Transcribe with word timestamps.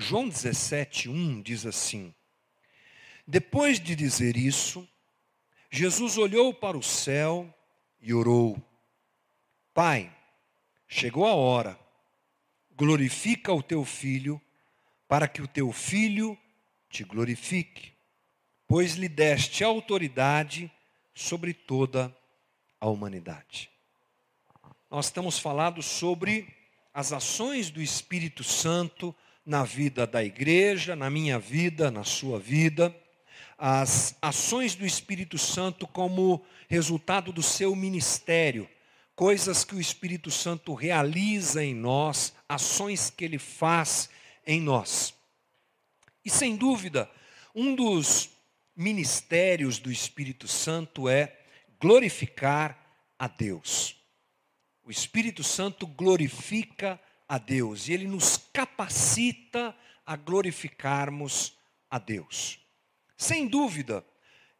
João 0.00 0.30
17, 0.30 1.10
1 1.10 1.42
diz 1.42 1.66
assim: 1.66 2.14
Depois 3.26 3.78
de 3.78 3.94
dizer 3.94 4.34
isso, 4.34 4.88
Jesus 5.70 6.16
olhou 6.16 6.54
para 6.54 6.78
o 6.78 6.82
céu 6.82 7.54
e 8.00 8.14
orou: 8.14 8.56
Pai, 9.74 10.10
chegou 10.88 11.26
a 11.26 11.34
hora, 11.34 11.78
glorifica 12.74 13.52
o 13.52 13.62
teu 13.62 13.84
filho, 13.84 14.40
para 15.06 15.28
que 15.28 15.42
o 15.42 15.46
teu 15.46 15.70
filho 15.70 16.36
te 16.88 17.04
glorifique, 17.04 17.92
pois 18.66 18.94
lhe 18.94 19.08
deste 19.08 19.62
autoridade 19.62 20.72
sobre 21.14 21.52
toda 21.52 22.16
a 22.80 22.88
humanidade. 22.88 23.70
Nós 24.90 25.10
temos 25.10 25.38
falado 25.38 25.82
sobre 25.82 26.48
as 26.92 27.12
ações 27.12 27.70
do 27.70 27.82
Espírito 27.82 28.42
Santo 28.42 29.14
na 29.50 29.64
vida 29.64 30.06
da 30.06 30.22
igreja, 30.22 30.94
na 30.94 31.10
minha 31.10 31.36
vida, 31.36 31.90
na 31.90 32.04
sua 32.04 32.38
vida, 32.38 32.96
as 33.58 34.16
ações 34.22 34.76
do 34.76 34.86
Espírito 34.86 35.36
Santo 35.36 35.88
como 35.88 36.46
resultado 36.68 37.32
do 37.32 37.42
seu 37.42 37.74
ministério, 37.74 38.70
coisas 39.12 39.64
que 39.64 39.74
o 39.74 39.80
Espírito 39.80 40.30
Santo 40.30 40.72
realiza 40.72 41.64
em 41.64 41.74
nós, 41.74 42.32
ações 42.48 43.10
que 43.10 43.24
ele 43.24 43.40
faz 43.40 44.08
em 44.46 44.60
nós. 44.60 45.12
E 46.24 46.30
sem 46.30 46.54
dúvida, 46.54 47.10
um 47.52 47.74
dos 47.74 48.30
ministérios 48.76 49.80
do 49.80 49.90
Espírito 49.90 50.46
Santo 50.46 51.08
é 51.08 51.36
glorificar 51.80 52.78
a 53.18 53.26
Deus. 53.26 53.96
O 54.84 54.92
Espírito 54.92 55.42
Santo 55.42 55.88
glorifica 55.88 57.00
a 57.30 57.38
Deus 57.38 57.86
e 57.86 57.92
ele 57.92 58.08
nos 58.08 58.36
capacita 58.52 59.72
a 60.04 60.16
glorificarmos 60.16 61.56
a 61.88 61.96
Deus. 61.96 62.58
Sem 63.16 63.46
dúvida, 63.46 64.04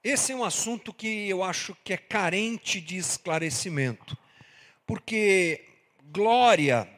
esse 0.04 0.30
é 0.30 0.36
um 0.36 0.44
assunto 0.44 0.94
que 0.94 1.28
eu 1.28 1.42
acho 1.42 1.76
que 1.82 1.92
é 1.92 1.96
carente 1.96 2.80
de 2.80 2.96
esclarecimento, 2.96 4.16
porque 4.86 5.64
glória 6.12 6.88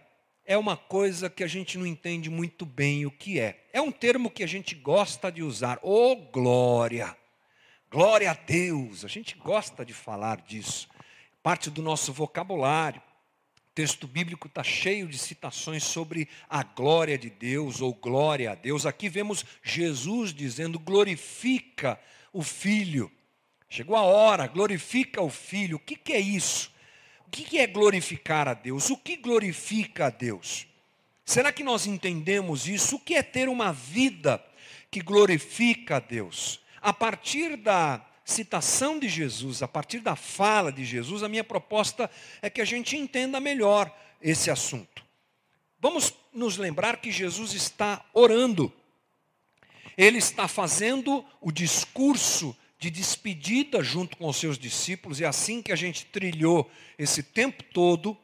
é 0.44 0.58
uma 0.58 0.76
coisa 0.76 1.30
que 1.30 1.42
a 1.42 1.46
gente 1.46 1.78
não 1.78 1.86
entende 1.86 2.28
muito 2.28 2.66
bem 2.66 3.06
o 3.06 3.10
que 3.10 3.40
é. 3.40 3.64
É 3.72 3.80
um 3.80 3.90
termo 3.90 4.30
que 4.30 4.42
a 4.42 4.46
gente 4.46 4.74
gosta 4.74 5.32
de 5.32 5.42
usar, 5.42 5.78
ô 5.82 6.12
oh, 6.12 6.16
glória, 6.16 7.16
glória 7.90 8.30
a 8.30 8.34
Deus, 8.34 9.06
a 9.06 9.08
gente 9.08 9.36
gosta 9.36 9.86
de 9.86 9.94
falar 9.94 10.42
disso, 10.42 10.86
parte 11.42 11.70
do 11.70 11.80
nosso 11.80 12.12
vocabulário. 12.12 13.00
O 13.72 13.74
texto 13.74 14.06
bíblico 14.06 14.48
está 14.48 14.62
cheio 14.62 15.08
de 15.08 15.16
citações 15.16 15.82
sobre 15.82 16.28
a 16.46 16.62
glória 16.62 17.16
de 17.16 17.30
Deus 17.30 17.80
ou 17.80 17.94
glória 17.94 18.52
a 18.52 18.54
Deus. 18.54 18.84
Aqui 18.84 19.08
vemos 19.08 19.46
Jesus 19.62 20.34
dizendo: 20.34 20.78
glorifica 20.78 21.98
o 22.34 22.42
Filho. 22.42 23.10
Chegou 23.70 23.96
a 23.96 24.02
hora, 24.02 24.46
glorifica 24.46 25.22
o 25.22 25.30
Filho. 25.30 25.78
O 25.78 25.80
que, 25.80 25.96
que 25.96 26.12
é 26.12 26.20
isso? 26.20 26.70
O 27.26 27.30
que, 27.30 27.44
que 27.44 27.58
é 27.58 27.66
glorificar 27.66 28.46
a 28.46 28.52
Deus? 28.52 28.90
O 28.90 28.96
que 28.98 29.16
glorifica 29.16 30.08
a 30.08 30.10
Deus? 30.10 30.66
Será 31.24 31.50
que 31.50 31.64
nós 31.64 31.86
entendemos 31.86 32.68
isso? 32.68 32.96
O 32.96 33.00
que 33.00 33.14
é 33.14 33.22
ter 33.22 33.48
uma 33.48 33.72
vida 33.72 34.44
que 34.90 35.00
glorifica 35.00 35.96
a 35.96 36.00
Deus? 36.00 36.60
A 36.82 36.92
partir 36.92 37.56
da 37.56 38.04
citação 38.24 38.98
de 38.98 39.08
Jesus, 39.08 39.62
a 39.62 39.68
partir 39.68 40.00
da 40.00 40.16
fala 40.16 40.72
de 40.72 40.84
Jesus, 40.84 41.22
a 41.22 41.28
minha 41.28 41.44
proposta 41.44 42.10
é 42.40 42.48
que 42.48 42.60
a 42.60 42.64
gente 42.64 42.96
entenda 42.96 43.40
melhor 43.40 43.92
esse 44.20 44.50
assunto. 44.50 45.04
Vamos 45.80 46.14
nos 46.32 46.56
lembrar 46.56 46.98
que 46.98 47.10
Jesus 47.10 47.52
está 47.52 48.04
orando. 48.14 48.72
Ele 49.96 50.18
está 50.18 50.46
fazendo 50.46 51.24
o 51.40 51.50
discurso 51.50 52.56
de 52.78 52.90
despedida 52.90 53.82
junto 53.82 54.16
com 54.16 54.28
os 54.28 54.36
seus 54.36 54.58
discípulos, 54.58 55.20
e 55.20 55.24
é 55.24 55.26
assim 55.26 55.62
que 55.62 55.72
a 55.72 55.76
gente 55.76 56.06
trilhou 56.06 56.70
esse 56.98 57.22
tempo 57.22 57.62
todo, 57.72 58.16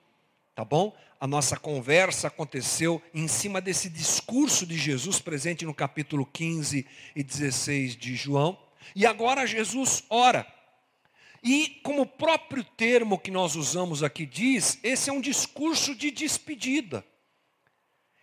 tá 0.54 0.64
bom? 0.64 0.96
A 1.20 1.26
nossa 1.26 1.56
conversa 1.56 2.28
aconteceu 2.28 3.02
em 3.12 3.26
cima 3.26 3.60
desse 3.60 3.88
discurso 3.88 4.64
de 4.64 4.76
Jesus 4.76 5.20
presente 5.20 5.64
no 5.64 5.74
capítulo 5.74 6.24
15 6.24 6.86
e 7.14 7.22
16 7.22 7.96
de 7.96 8.14
João. 8.14 8.58
E 8.94 9.06
agora 9.06 9.46
Jesus 9.46 10.04
ora. 10.08 10.46
E 11.42 11.80
como 11.82 12.02
o 12.02 12.06
próprio 12.06 12.64
termo 12.64 13.18
que 13.18 13.30
nós 13.30 13.54
usamos 13.54 14.02
aqui 14.02 14.26
diz, 14.26 14.78
esse 14.82 15.08
é 15.08 15.12
um 15.12 15.20
discurso 15.20 15.94
de 15.94 16.10
despedida. 16.10 17.04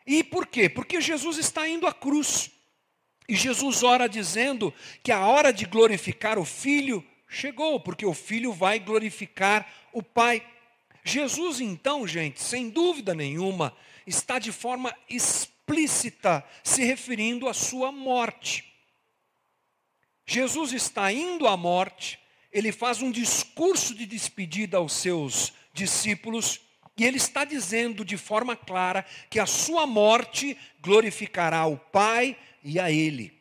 E 0.06 0.24
por 0.24 0.46
quê? 0.46 0.70
Porque 0.70 1.02
Jesus 1.02 1.38
está 1.38 1.68
indo 1.68 1.88
à 1.88 1.94
cruz. 1.94 2.52
E 3.28 3.36
Jesus 3.36 3.82
ora 3.82 4.08
dizendo 4.08 4.74
que 5.02 5.12
a 5.12 5.26
hora 5.26 5.52
de 5.52 5.66
glorificar 5.66 6.38
o 6.38 6.46
Filho 6.46 7.04
chegou, 7.28 7.80
porque 7.80 8.06
o 8.06 8.14
Filho 8.14 8.54
vai 8.54 8.80
glorificar 8.80 9.68
o 9.92 10.04
Pai. 10.04 10.46
Jesus, 11.04 11.60
então, 11.60 12.06
gente, 12.08 12.42
sem 12.42 12.70
dúvida 12.70 13.16
nenhuma, 13.16 13.76
está 14.06 14.38
de 14.38 14.52
forma 14.52 14.96
explícita 15.10 16.44
se 16.64 16.84
referindo 16.84 17.48
à 17.48 17.54
sua 17.54 17.92
morte. 17.92 18.75
Jesus 20.26 20.74
está 20.74 21.12
indo 21.12 21.48
à 21.48 21.56
morte, 21.56 22.20
ele 22.52 22.72
faz 22.72 23.02
um 23.02 23.12
discurso 23.12 23.94
de 23.94 24.06
despedida 24.06 24.78
aos 24.78 24.94
seus 24.94 25.54
discípulos, 25.74 26.62
e 26.98 27.04
ele 27.04 27.18
está 27.18 27.44
dizendo 27.44 28.06
de 28.06 28.18
forma 28.18 28.56
clara 28.56 29.06
que 29.30 29.40
a 29.40 29.46
sua 29.46 29.86
morte 29.86 30.58
glorificará 30.82 31.66
o 31.66 31.78
Pai 31.78 32.38
e 32.64 32.80
a 32.80 32.90
ele. 32.90 33.36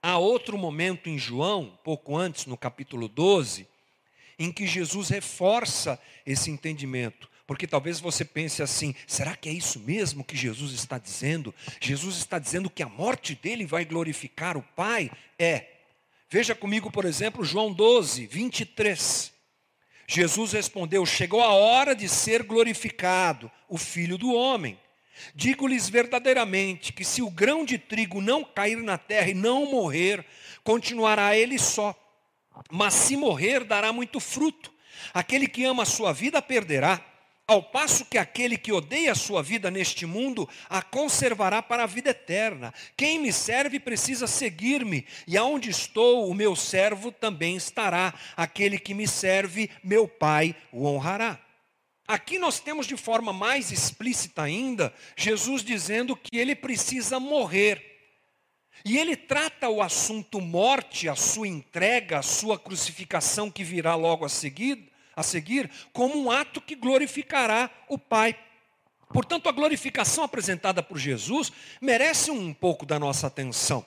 Há 0.00 0.18
outro 0.18 0.56
momento 0.56 1.08
em 1.08 1.18
João, 1.18 1.76
pouco 1.82 2.16
antes, 2.16 2.46
no 2.46 2.56
capítulo 2.56 3.08
12, 3.08 3.66
em 4.38 4.52
que 4.52 4.66
Jesus 4.66 5.08
reforça 5.08 6.00
esse 6.24 6.50
entendimento. 6.50 7.28
Porque 7.46 7.66
talvez 7.66 8.00
você 8.00 8.24
pense 8.24 8.62
assim: 8.62 8.94
será 9.06 9.36
que 9.36 9.48
é 9.48 9.52
isso 9.52 9.78
mesmo 9.80 10.24
que 10.24 10.36
Jesus 10.36 10.72
está 10.72 10.98
dizendo? 10.98 11.54
Jesus 11.80 12.16
está 12.16 12.38
dizendo 12.38 12.68
que 12.68 12.82
a 12.82 12.88
morte 12.88 13.34
dele 13.34 13.64
vai 13.64 13.84
glorificar 13.84 14.56
o 14.56 14.62
Pai? 14.62 15.10
É. 15.38 15.66
Veja 16.28 16.54
comigo, 16.54 16.90
por 16.90 17.04
exemplo, 17.04 17.44
João 17.44 17.72
12, 17.72 18.26
23. 18.26 19.32
Jesus 20.08 20.52
respondeu: 20.52 21.06
Chegou 21.06 21.40
a 21.40 21.52
hora 21.52 21.94
de 21.94 22.08
ser 22.08 22.42
glorificado 22.42 23.50
o 23.68 23.78
Filho 23.78 24.18
do 24.18 24.32
Homem. 24.32 24.78
Digo-lhes 25.34 25.88
verdadeiramente 25.88 26.92
que 26.92 27.04
se 27.04 27.22
o 27.22 27.30
grão 27.30 27.64
de 27.64 27.78
trigo 27.78 28.20
não 28.20 28.44
cair 28.44 28.76
na 28.76 28.98
terra 28.98 29.30
e 29.30 29.34
não 29.34 29.64
morrer, 29.70 30.24
continuará 30.62 31.36
ele 31.36 31.58
só. 31.58 31.94
Mas 32.70 32.94
se 32.94 33.16
morrer, 33.16 33.64
dará 33.64 33.92
muito 33.92 34.20
fruto. 34.20 34.72
Aquele 35.14 35.46
que 35.46 35.64
ama 35.64 35.84
a 35.84 35.86
sua 35.86 36.12
vida 36.12 36.42
perderá, 36.42 37.02
ao 37.48 37.62
passo 37.62 38.04
que 38.04 38.18
aquele 38.18 38.58
que 38.58 38.72
odeia 38.72 39.12
a 39.12 39.16
sua 39.16 39.40
vida 39.42 39.70
neste 39.70 40.04
mundo 40.04 40.48
a 40.68 40.82
conservará 40.82 41.62
para 41.62 41.84
a 41.84 41.86
vida 41.86 42.10
eterna. 42.10 42.74
Quem 42.96 43.20
me 43.20 43.32
serve 43.32 43.78
precisa 43.78 44.26
seguir-me, 44.26 45.06
e 45.26 45.36
aonde 45.36 45.70
estou, 45.70 46.28
o 46.28 46.34
meu 46.34 46.56
servo 46.56 47.12
também 47.12 47.56
estará. 47.56 48.12
Aquele 48.36 48.78
que 48.78 48.94
me 48.94 49.06
serve, 49.06 49.70
meu 49.82 50.08
Pai 50.08 50.56
o 50.72 50.86
honrará. 50.86 51.40
Aqui 52.08 52.38
nós 52.38 52.60
temos 52.60 52.86
de 52.86 52.96
forma 52.96 53.32
mais 53.32 53.70
explícita 53.70 54.42
ainda, 54.42 54.92
Jesus 55.16 55.62
dizendo 55.62 56.16
que 56.16 56.36
ele 56.36 56.54
precisa 56.54 57.20
morrer. 57.20 57.94
E 58.84 58.98
ele 58.98 59.16
trata 59.16 59.68
o 59.68 59.82
assunto 59.82 60.40
morte, 60.40 61.08
a 61.08 61.16
sua 61.16 61.48
entrega, 61.48 62.18
a 62.18 62.22
sua 62.22 62.58
crucificação 62.58 63.50
que 63.50 63.64
virá 63.64 63.94
logo 63.96 64.24
a 64.24 64.28
seguir, 64.28 64.92
a 65.16 65.22
seguir 65.22 65.70
como 65.92 66.22
um 66.22 66.30
ato 66.30 66.60
que 66.60 66.76
glorificará 66.76 67.70
o 67.88 67.98
Pai. 67.98 68.38
Portanto, 69.08 69.48
a 69.48 69.52
glorificação 69.52 70.22
apresentada 70.22 70.82
por 70.82 70.98
Jesus 70.98 71.50
merece 71.80 72.30
um 72.30 72.52
pouco 72.52 72.84
da 72.84 72.98
nossa 72.98 73.26
atenção. 73.26 73.84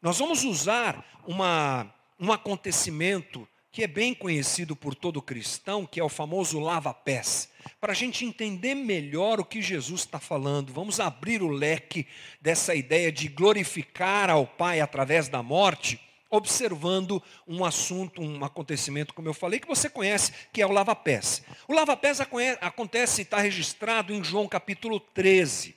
Nós 0.00 0.18
vamos 0.18 0.44
usar 0.44 1.04
uma, 1.26 1.92
um 2.18 2.32
acontecimento 2.32 3.46
que 3.70 3.82
é 3.82 3.86
bem 3.86 4.14
conhecido 4.14 4.74
por 4.74 4.94
todo 4.94 5.20
cristão, 5.20 5.84
que 5.84 6.00
é 6.00 6.04
o 6.04 6.08
famoso 6.08 6.58
lava-pés. 6.58 7.50
Para 7.78 7.92
a 7.92 7.94
gente 7.94 8.24
entender 8.24 8.74
melhor 8.74 9.38
o 9.38 9.44
que 9.44 9.60
Jesus 9.60 10.00
está 10.00 10.18
falando, 10.18 10.72
vamos 10.72 10.98
abrir 10.98 11.42
o 11.42 11.50
leque 11.50 12.06
dessa 12.40 12.74
ideia 12.74 13.12
de 13.12 13.28
glorificar 13.28 14.30
ao 14.30 14.46
Pai 14.46 14.80
através 14.80 15.28
da 15.28 15.42
morte 15.42 16.00
observando 16.30 17.22
um 17.46 17.64
assunto, 17.64 18.20
um 18.20 18.44
acontecimento, 18.44 19.14
como 19.14 19.28
eu 19.28 19.34
falei, 19.34 19.60
que 19.60 19.68
você 19.68 19.88
conhece, 19.88 20.32
que 20.52 20.60
é 20.60 20.66
o 20.66 20.72
lava-pés. 20.72 21.42
O 21.68 21.72
lava-pés 21.72 22.20
acontece 22.60 23.20
e 23.20 23.24
está 23.24 23.38
registrado 23.38 24.12
em 24.12 24.22
João 24.22 24.48
capítulo 24.48 24.98
13. 24.98 25.76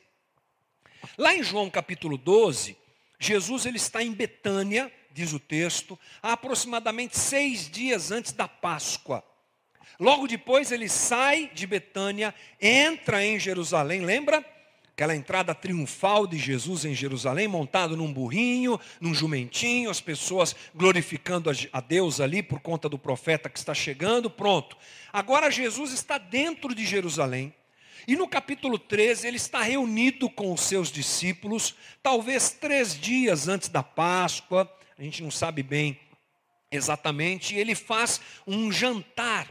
Lá 1.17 1.33
em 1.33 1.43
João 1.43 1.69
capítulo 1.69 2.17
12, 2.17 2.77
Jesus 3.19 3.65
ele 3.65 3.77
está 3.77 4.03
em 4.03 4.11
Betânia, 4.11 4.91
diz 5.11 5.33
o 5.33 5.39
texto, 5.39 5.97
há 6.21 6.33
aproximadamente 6.33 7.17
seis 7.17 7.69
dias 7.69 8.11
antes 8.11 8.31
da 8.31 8.47
Páscoa. 8.47 9.23
Logo 9.99 10.27
depois 10.27 10.71
ele 10.71 10.87
sai 10.87 11.51
de 11.53 11.67
Betânia, 11.67 12.33
entra 12.61 13.23
em 13.23 13.37
Jerusalém, 13.37 14.01
lembra? 14.01 14.45
Aquela 14.99 15.15
entrada 15.15 15.55
triunfal 15.55 16.27
de 16.27 16.37
Jesus 16.37 16.83
em 16.83 16.93
Jerusalém, 16.93 17.47
montado 17.47 17.95
num 17.95 18.11
burrinho, 18.11 18.77
num 18.99 19.13
jumentinho, 19.13 19.89
as 19.89 20.01
pessoas 20.01 20.53
glorificando 20.75 21.49
a 21.71 21.79
Deus 21.79 22.19
ali 22.19 22.43
por 22.43 22.59
conta 22.59 22.89
do 22.89 22.99
profeta 22.99 23.49
que 23.49 23.57
está 23.57 23.73
chegando, 23.73 24.29
pronto. 24.29 24.75
Agora 25.13 25.49
Jesus 25.49 25.93
está 25.93 26.17
dentro 26.17 26.75
de 26.75 26.85
Jerusalém. 26.85 27.53
E 28.09 28.17
no 28.17 28.27
capítulo 28.27 28.77
13, 28.77 29.25
ele 29.25 29.37
está 29.37 29.61
reunido 29.61 30.29
com 30.29 30.51
os 30.51 30.59
seus 30.59 30.91
discípulos, 30.91 31.75
talvez 32.03 32.49
três 32.49 32.93
dias 32.99 33.47
antes 33.47 33.69
da 33.69 33.81
Páscoa, 33.81 34.69
a 34.97 35.01
gente 35.01 35.23
não 35.23 35.31
sabe 35.31 35.63
bem 35.63 35.97
exatamente, 36.69 37.55
e 37.55 37.57
ele 37.57 37.73
faz 37.73 38.19
um 38.45 38.69
jantar, 38.69 39.47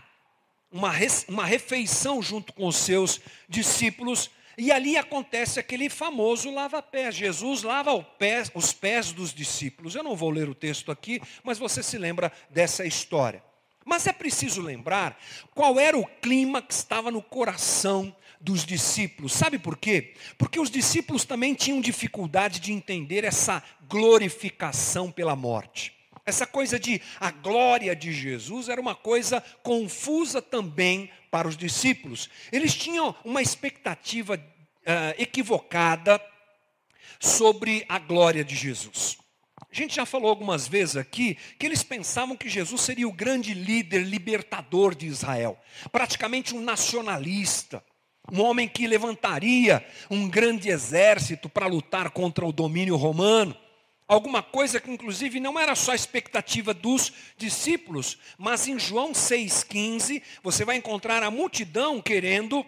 uma, 0.71 0.93
uma 1.27 1.47
refeição 1.47 2.21
junto 2.21 2.53
com 2.53 2.67
os 2.67 2.77
seus 2.77 3.19
discípulos, 3.49 4.31
e 4.59 4.73
ali 4.73 4.97
acontece 4.97 5.61
aquele 5.61 5.89
famoso 5.89 6.51
lava-pés. 6.51 7.15
Jesus 7.15 7.63
lava 7.63 7.93
os 8.55 8.73
pés 8.73 9.13
dos 9.13 9.33
discípulos. 9.33 9.95
Eu 9.95 10.03
não 10.03 10.17
vou 10.17 10.31
ler 10.31 10.49
o 10.49 10.55
texto 10.55 10.91
aqui, 10.91 11.23
mas 11.45 11.59
você 11.59 11.81
se 11.81 11.97
lembra 11.97 12.33
dessa 12.51 12.85
história. 12.85 13.43
Mas 13.85 14.07
é 14.09 14.13
preciso 14.13 14.61
lembrar 14.61 15.17
qual 15.55 15.79
era 15.79 15.97
o 15.97 16.05
clima 16.05 16.61
que 16.61 16.75
estava 16.75 17.11
no 17.11 17.23
coração 17.23 18.15
dos 18.41 18.67
discípulos. 18.67 19.33
Sabe 19.33 19.59
por 19.59 19.77
quê? 19.77 20.15
Porque 20.37 20.59
os 20.59 20.71
discípulos 20.71 21.25
também 21.25 21.55
tinham 21.55 21.81
dificuldade 21.81 22.59
de 22.59 22.73
entender 22.73 23.25
essa 23.25 23.63
glorificação 23.89 25.11
pela 25.11 25.37
morte. 25.37 25.98
Essa 26.29 26.47
coisa 26.47 26.79
de 26.79 27.01
a 27.19 27.31
glória 27.31 27.97
de 27.97 28.13
Jesus 28.13 28.69
era 28.69 28.79
uma 28.79 28.95
coisa 28.95 29.43
confusa 29.63 30.43
também 30.43 31.11
para 31.31 31.49
os 31.49 31.57
discípulos. 31.57 32.29
Eles 32.53 32.75
tinham 32.75 33.15
uma 33.25 33.41
expectativa 33.41 34.35
uh, 34.35 35.15
equivocada 35.17 36.21
sobre 37.19 37.83
a 37.89 37.99
glória 37.99 38.45
de 38.45 38.55
Jesus. 38.55 39.17
A 39.59 39.75
gente 39.75 39.97
já 39.97 40.05
falou 40.05 40.29
algumas 40.29 40.69
vezes 40.69 40.99
aqui 40.99 41.35
que 41.59 41.65
eles 41.65 41.83
pensavam 41.83 42.37
que 42.37 42.51
Jesus 42.51 42.83
seria 42.83 43.09
o 43.09 43.13
grande 43.13 43.55
líder 43.55 44.03
libertador 44.03 44.95
de 44.95 45.07
Israel, 45.07 45.59
praticamente 45.91 46.55
um 46.55 46.61
nacionalista, 46.61 47.83
um 48.31 48.43
homem 48.43 48.69
que 48.69 48.87
levantaria 48.87 49.83
um 50.11 50.29
grande 50.29 50.69
exército 50.69 51.49
para 51.49 51.67
lutar 51.67 52.11
contra 52.11 52.45
o 52.45 52.53
domínio 52.53 52.97
romano 52.97 53.57
alguma 54.09 54.43
coisa 54.43 54.81
que 54.81 54.91
inclusive 54.91 55.39
não 55.39 55.59
era 55.61 55.77
só 55.77 55.93
a 55.93 55.95
expectativa 55.95 56.73
dos 56.73 57.13
discípulos, 57.37 58.19
mas 58.39 58.67
em 58.67 58.79
João 58.79 59.13
6,15 59.13 60.23
você 60.43 60.65
vai 60.65 60.77
encontrar 60.77 61.23
a 61.23 61.31
multidão 61.31 62.01
querendo 62.01 62.65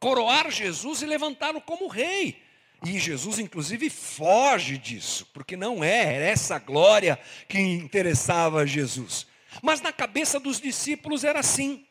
coroar 0.00 0.50
Jesus 0.50 1.00
e 1.00 1.06
levantá-lo 1.06 1.60
como 1.60 1.86
rei. 1.86 2.42
E 2.84 2.98
Jesus, 2.98 3.38
inclusive, 3.38 3.90
foge 3.90 4.78
disso, 4.78 5.26
porque 5.32 5.56
não 5.56 5.82
é, 5.82 6.30
essa 6.30 6.58
glória 6.58 7.18
que 7.48 7.58
interessava 7.58 8.60
a 8.60 8.66
Jesus. 8.66 9.26
Mas 9.62 9.80
na 9.80 9.92
cabeça 9.92 10.38
dos 10.38 10.60
discípulos 10.60 11.24
era 11.24 11.40
assim. 11.40 11.84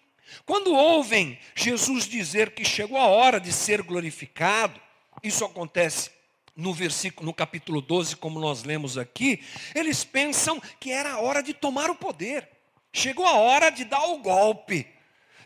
Quando 0.46 0.74
ouvem 0.74 1.40
Jesus 1.56 2.08
dizer 2.08 2.52
que 2.52 2.64
chegou 2.64 2.98
a 2.98 3.08
hora 3.08 3.40
de 3.40 3.52
ser 3.52 3.82
glorificado, 3.82 4.80
isso 5.24 5.44
acontece 5.44 6.12
no 6.58 6.74
versículo, 6.74 7.28
no 7.28 7.34
capítulo 7.34 7.80
12, 7.80 8.16
como 8.16 8.40
nós 8.40 8.64
lemos 8.64 8.98
aqui, 8.98 9.42
eles 9.76 10.04
pensam 10.04 10.60
que 10.80 10.92
era 10.92 11.14
a 11.14 11.20
hora 11.20 11.44
de 11.44 11.54
tomar 11.54 11.90
o 11.92 11.96
poder. 11.96 12.50
Chegou 12.92 13.26
a 13.26 13.34
hora 13.34 13.70
de 13.70 13.86
dar 13.86 14.04
o 14.08 14.18
golpe. 14.18 14.88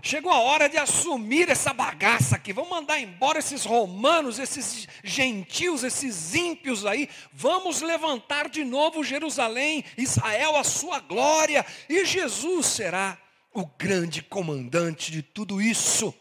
Chegou 0.01 0.31
a 0.31 0.39
hora 0.39 0.67
de 0.67 0.77
assumir 0.77 1.49
essa 1.49 1.73
bagaça 1.73 2.35
aqui. 2.37 2.53
Vamos 2.53 2.71
mandar 2.71 2.99
embora 2.99 3.37
esses 3.37 3.65
romanos, 3.65 4.39
esses 4.39 4.87
gentios, 5.03 5.83
esses 5.83 6.33
ímpios 6.33 6.85
aí. 6.85 7.07
Vamos 7.33 7.81
levantar 7.81 8.49
de 8.49 8.63
novo 8.63 9.03
Jerusalém, 9.03 9.83
Israel, 9.97 10.55
a 10.55 10.63
sua 10.63 10.99
glória. 11.01 11.63
E 11.87 12.03
Jesus 12.05 12.67
será 12.67 13.17
o 13.53 13.65
grande 13.65 14.23
comandante 14.23 15.11
de 15.11 15.21
tudo 15.21 15.61
isso. 15.61 16.13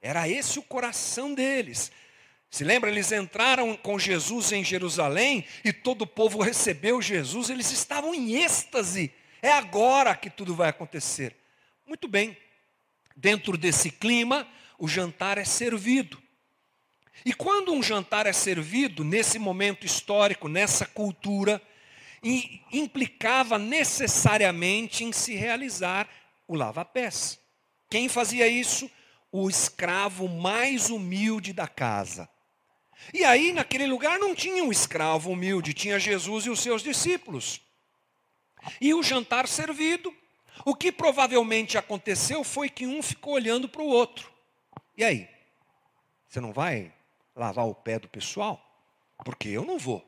Era 0.00 0.28
esse 0.28 0.58
o 0.58 0.62
coração 0.62 1.34
deles. 1.34 1.92
Se 2.52 2.64
lembra, 2.64 2.90
eles 2.90 3.10
entraram 3.10 3.74
com 3.74 3.98
Jesus 3.98 4.52
em 4.52 4.62
Jerusalém 4.62 5.46
e 5.64 5.72
todo 5.72 6.02
o 6.02 6.06
povo 6.06 6.42
recebeu 6.42 7.00
Jesus, 7.00 7.48
eles 7.48 7.72
estavam 7.72 8.14
em 8.14 8.42
êxtase. 8.42 9.10
É 9.40 9.50
agora 9.50 10.14
que 10.14 10.28
tudo 10.28 10.54
vai 10.54 10.68
acontecer. 10.68 11.34
Muito 11.86 12.06
bem, 12.06 12.36
dentro 13.16 13.56
desse 13.56 13.90
clima, 13.90 14.46
o 14.78 14.86
jantar 14.86 15.38
é 15.38 15.46
servido. 15.46 16.22
E 17.24 17.32
quando 17.32 17.72
um 17.72 17.82
jantar 17.82 18.26
é 18.26 18.34
servido, 18.34 19.02
nesse 19.02 19.38
momento 19.38 19.86
histórico, 19.86 20.46
nessa 20.46 20.84
cultura, 20.84 21.60
implicava 22.70 23.58
necessariamente 23.58 25.04
em 25.04 25.10
se 25.10 25.34
realizar 25.34 26.06
o 26.46 26.54
lava-pés. 26.54 27.40
Quem 27.88 28.10
fazia 28.10 28.46
isso? 28.46 28.90
O 29.32 29.48
escravo 29.48 30.28
mais 30.28 30.90
humilde 30.90 31.54
da 31.54 31.66
casa. 31.66 32.28
E 33.12 33.24
aí, 33.24 33.52
naquele 33.52 33.86
lugar, 33.86 34.18
não 34.18 34.34
tinha 34.34 34.62
um 34.62 34.72
escravo 34.72 35.30
humilde, 35.30 35.74
tinha 35.74 35.98
Jesus 35.98 36.46
e 36.46 36.50
os 36.50 36.60
seus 36.60 36.82
discípulos. 36.82 37.60
E 38.80 38.94
o 38.94 39.02
jantar 39.02 39.48
servido, 39.48 40.14
o 40.64 40.74
que 40.74 40.92
provavelmente 40.92 41.76
aconteceu 41.76 42.44
foi 42.44 42.68
que 42.68 42.86
um 42.86 43.02
ficou 43.02 43.34
olhando 43.34 43.68
para 43.68 43.82
o 43.82 43.86
outro. 43.86 44.30
E 44.96 45.02
aí? 45.02 45.28
Você 46.28 46.40
não 46.40 46.52
vai 46.52 46.92
lavar 47.34 47.66
o 47.66 47.74
pé 47.74 47.98
do 47.98 48.08
pessoal? 48.08 48.60
Porque 49.24 49.48
eu 49.48 49.64
não 49.64 49.78
vou. 49.78 50.06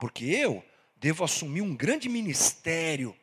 Porque 0.00 0.24
eu 0.24 0.64
devo 0.96 1.24
assumir 1.24 1.62
um 1.62 1.74
grande 1.74 2.08
ministério 2.08 3.16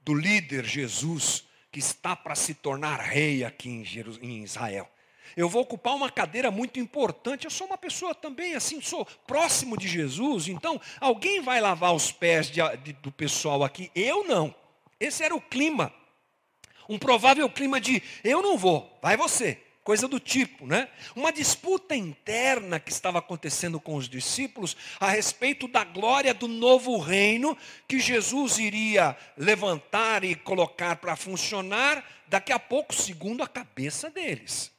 do 0.00 0.14
líder 0.14 0.64
Jesus, 0.64 1.44
que 1.70 1.78
está 1.78 2.14
para 2.14 2.34
se 2.34 2.54
tornar 2.54 3.00
rei 3.00 3.44
aqui 3.44 3.68
em 3.68 4.42
Israel. 4.42 4.90
Eu 5.36 5.48
vou 5.48 5.62
ocupar 5.62 5.94
uma 5.94 6.10
cadeira 6.10 6.50
muito 6.50 6.78
importante. 6.78 7.44
Eu 7.44 7.50
sou 7.50 7.66
uma 7.66 7.78
pessoa 7.78 8.14
também 8.14 8.54
assim, 8.54 8.80
sou 8.80 9.06
próximo 9.26 9.76
de 9.76 9.88
Jesus. 9.88 10.48
Então, 10.48 10.80
alguém 11.00 11.40
vai 11.40 11.60
lavar 11.60 11.94
os 11.94 12.12
pés 12.12 12.50
de, 12.50 12.60
de, 12.78 12.92
do 12.94 13.10
pessoal 13.10 13.62
aqui? 13.64 13.90
Eu 13.94 14.24
não. 14.24 14.54
Esse 14.98 15.22
era 15.24 15.34
o 15.34 15.40
clima. 15.40 15.92
Um 16.88 16.98
provável 16.98 17.48
clima 17.48 17.80
de 17.80 18.02
eu 18.22 18.42
não 18.42 18.56
vou, 18.56 18.98
vai 19.00 19.16
você. 19.16 19.58
Coisa 19.84 20.06
do 20.06 20.20
tipo, 20.20 20.64
né? 20.64 20.88
Uma 21.16 21.32
disputa 21.32 21.96
interna 21.96 22.78
que 22.78 22.92
estava 22.92 23.18
acontecendo 23.18 23.80
com 23.80 23.96
os 23.96 24.08
discípulos 24.08 24.76
a 25.00 25.10
respeito 25.10 25.66
da 25.66 25.82
glória 25.82 26.32
do 26.32 26.46
novo 26.46 26.98
reino 26.98 27.58
que 27.88 27.98
Jesus 27.98 28.58
iria 28.58 29.16
levantar 29.36 30.22
e 30.22 30.36
colocar 30.36 30.96
para 30.96 31.16
funcionar 31.16 32.04
daqui 32.28 32.52
a 32.52 32.60
pouco, 32.60 32.94
segundo 32.94 33.42
a 33.42 33.48
cabeça 33.48 34.08
deles. 34.08 34.70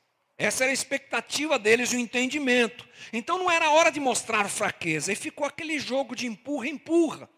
Essa 0.43 0.65
era 0.65 0.71
a 0.71 0.73
expectativa 0.73 1.57
deles, 1.57 1.93
o 1.93 1.97
entendimento. 1.97 2.85
Então 3.13 3.37
não 3.37 3.49
era 3.49 3.71
hora 3.71 3.89
de 3.89 4.01
mostrar 4.01 4.49
fraqueza, 4.49 5.13
e 5.13 5.15
ficou 5.15 5.47
aquele 5.47 5.79
jogo 5.79 6.13
de 6.17 6.27
empurra-empurra. 6.27 7.29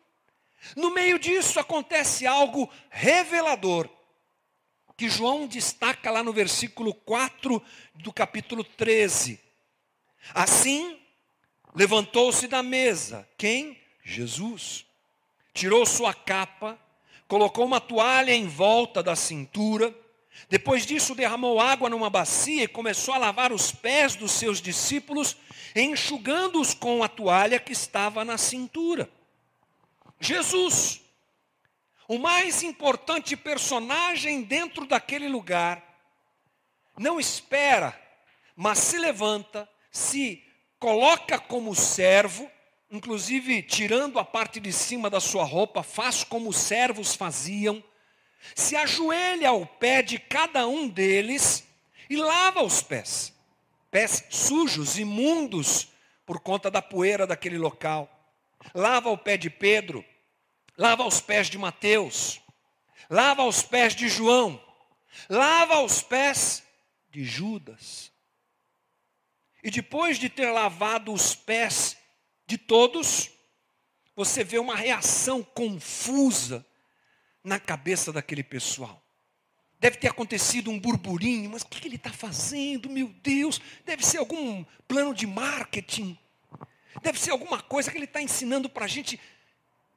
No 0.75 0.89
meio 0.89 1.19
disso 1.19 1.59
acontece 1.59 2.25
algo 2.25 2.67
revelador, 2.89 3.88
que 4.97 5.07
João 5.07 5.45
destaca 5.45 6.09
lá 6.09 6.24
no 6.24 6.33
versículo 6.33 6.95
4 6.95 7.62
do 7.93 8.12
capítulo 8.12 8.63
13. 8.63 9.39
Assim, 10.33 11.00
levantou-se 11.75 12.47
da 12.47 12.63
mesa, 12.63 13.29
quem? 13.38 13.79
Jesus. 14.03 14.83
Tirou 15.53 15.85
sua 15.85 16.12
capa, 16.12 16.75
colocou 17.27 17.65
uma 17.65 17.79
toalha 17.79 18.33
em 18.33 18.47
volta 18.47 19.03
da 19.03 19.15
cintura, 19.15 19.95
depois 20.49 20.85
disso, 20.85 21.15
derramou 21.15 21.59
água 21.59 21.89
numa 21.89 22.09
bacia 22.09 22.63
e 22.63 22.67
começou 22.67 23.13
a 23.13 23.17
lavar 23.17 23.51
os 23.51 23.71
pés 23.71 24.15
dos 24.15 24.31
seus 24.31 24.61
discípulos, 24.61 25.35
enxugando-os 25.75 26.73
com 26.73 27.03
a 27.03 27.07
toalha 27.07 27.59
que 27.59 27.73
estava 27.73 28.23
na 28.23 28.37
cintura. 28.37 29.09
Jesus, 30.19 31.01
o 32.07 32.19
mais 32.19 32.61
importante 32.61 33.35
personagem 33.35 34.43
dentro 34.43 34.85
daquele 34.85 35.27
lugar, 35.27 35.83
não 36.97 37.19
espera, 37.19 37.99
mas 38.55 38.77
se 38.79 38.97
levanta, 38.97 39.67
se 39.91 40.43
coloca 40.79 41.39
como 41.39 41.73
servo, 41.73 42.49
inclusive 42.91 43.63
tirando 43.63 44.19
a 44.19 44.23
parte 44.23 44.59
de 44.59 44.71
cima 44.71 45.09
da 45.09 45.19
sua 45.19 45.43
roupa, 45.43 45.81
faz 45.81 46.23
como 46.23 46.49
os 46.49 46.57
servos 46.57 47.15
faziam 47.15 47.83
se 48.53 48.75
ajoelha 48.75 49.49
ao 49.49 49.65
pé 49.65 50.01
de 50.01 50.19
cada 50.19 50.67
um 50.67 50.87
deles 50.87 51.65
e 52.09 52.17
lava 52.17 52.61
os 52.63 52.81
pés. 52.81 53.33
Pés 53.89 54.25
sujos, 54.29 54.97
imundos, 54.97 55.87
por 56.25 56.39
conta 56.39 56.69
da 56.69 56.81
poeira 56.81 57.25
daquele 57.25 57.57
local. 57.57 58.09
Lava 58.73 59.09
o 59.09 59.17
pé 59.17 59.37
de 59.37 59.49
Pedro, 59.49 60.03
lava 60.77 61.05
os 61.05 61.21
pés 61.21 61.49
de 61.49 61.57
Mateus, 61.57 62.41
lava 63.09 63.43
os 63.43 63.61
pés 63.61 63.95
de 63.95 64.09
João, 64.09 64.61
lava 65.29 65.79
os 65.81 66.01
pés 66.01 66.63
de 67.09 67.23
Judas. 67.23 68.11
E 69.63 69.71
depois 69.71 70.17
de 70.17 70.29
ter 70.29 70.51
lavado 70.51 71.13
os 71.13 71.33
pés 71.33 71.97
de 72.45 72.57
todos, 72.57 73.31
você 74.15 74.43
vê 74.43 74.59
uma 74.59 74.75
reação 74.75 75.43
confusa 75.43 76.65
na 77.45 77.59
cabeça 77.59 78.11
daquele 78.11 78.43
pessoal. 78.43 79.01
Deve 79.79 79.97
ter 79.97 80.07
acontecido 80.07 80.71
um 80.71 80.79
burburinho, 80.79 81.51
mas 81.51 81.61
o 81.61 81.67
que 81.67 81.87
ele 81.87 81.95
está 81.95 82.11
fazendo? 82.11 82.89
Meu 82.89 83.07
Deus, 83.21 83.61
deve 83.85 84.05
ser 84.05 84.17
algum 84.17 84.65
plano 84.87 85.13
de 85.13 85.27
marketing, 85.27 86.17
deve 87.03 87.19
ser 87.19 87.31
alguma 87.31 87.61
coisa 87.61 87.91
que 87.91 87.97
ele 87.97 88.05
está 88.05 88.21
ensinando 88.21 88.67
para 88.67 88.85
a 88.85 88.87
gente. 88.87 89.19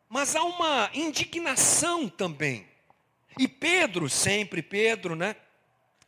Mas 0.08 0.36
há 0.36 0.42
uma 0.42 0.90
indignação 0.92 2.08
também. 2.08 2.66
E 3.38 3.48
Pedro, 3.48 4.10
sempre 4.10 4.62
Pedro, 4.62 5.14
né? 5.14 5.36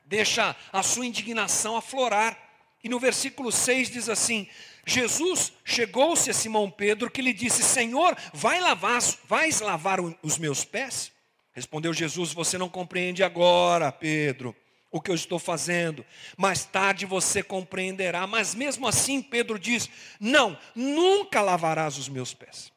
Deixa 0.05 0.55
a 0.73 0.83
sua 0.83 1.07
indignação 1.07 1.77
aflorar. 1.77 2.37
E 2.83 2.89
no 2.89 2.99
versículo 2.99 3.53
6 3.53 3.91
diz 3.91 4.09
assim: 4.09 4.49
Jesus 4.85 5.53
chegou-se 5.65 6.29
a 6.29 6.35
Simão 6.35 6.71
Pedro 6.71 7.11
que 7.11 7.23
lhe 7.23 7.33
disse: 7.33 7.63
Senhor, 7.63 8.17
vai 8.35 8.61
lavar, 8.61 9.01
vais 9.25 9.61
lavar 9.61 10.01
os 10.23 10.37
meus 10.37 10.65
pés? 10.65 11.13
Respondeu 11.53 11.93
Jesus: 11.93 12.33
Você 12.33 12.57
não 12.57 12.69
compreende 12.69 13.23
agora, 13.23 13.91
Pedro, 13.91 14.55
o 14.91 15.01
que 15.01 15.11
eu 15.11 15.15
estou 15.15 15.39
fazendo. 15.39 16.05
Mais 16.37 16.65
tarde 16.65 17.07
você 17.07 17.43
compreenderá. 17.43 18.27
Mas 18.27 18.55
mesmo 18.55 18.87
assim, 18.87 19.23
Pedro 19.23 19.59
diz: 19.59 19.89
Não, 20.19 20.59
nunca 20.75 21.41
lavarás 21.41 21.99
os 21.99 22.09
meus 22.09 22.35
pés. 22.35 22.73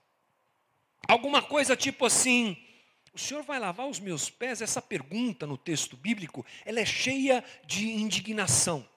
Alguma 1.07 1.41
coisa 1.41 1.75
tipo 1.75 2.05
assim: 2.05 2.57
O 3.13 3.19
senhor 3.19 3.43
vai 3.43 3.59
lavar 3.59 3.87
os 3.87 3.99
meus 3.99 4.29
pés? 4.29 4.61
Essa 4.61 4.81
pergunta 4.81 5.45
no 5.45 5.57
texto 5.57 5.97
bíblico, 5.97 6.45
ela 6.65 6.79
é 6.79 6.85
cheia 6.85 7.43
de 7.65 7.89
indignação. 7.89 8.87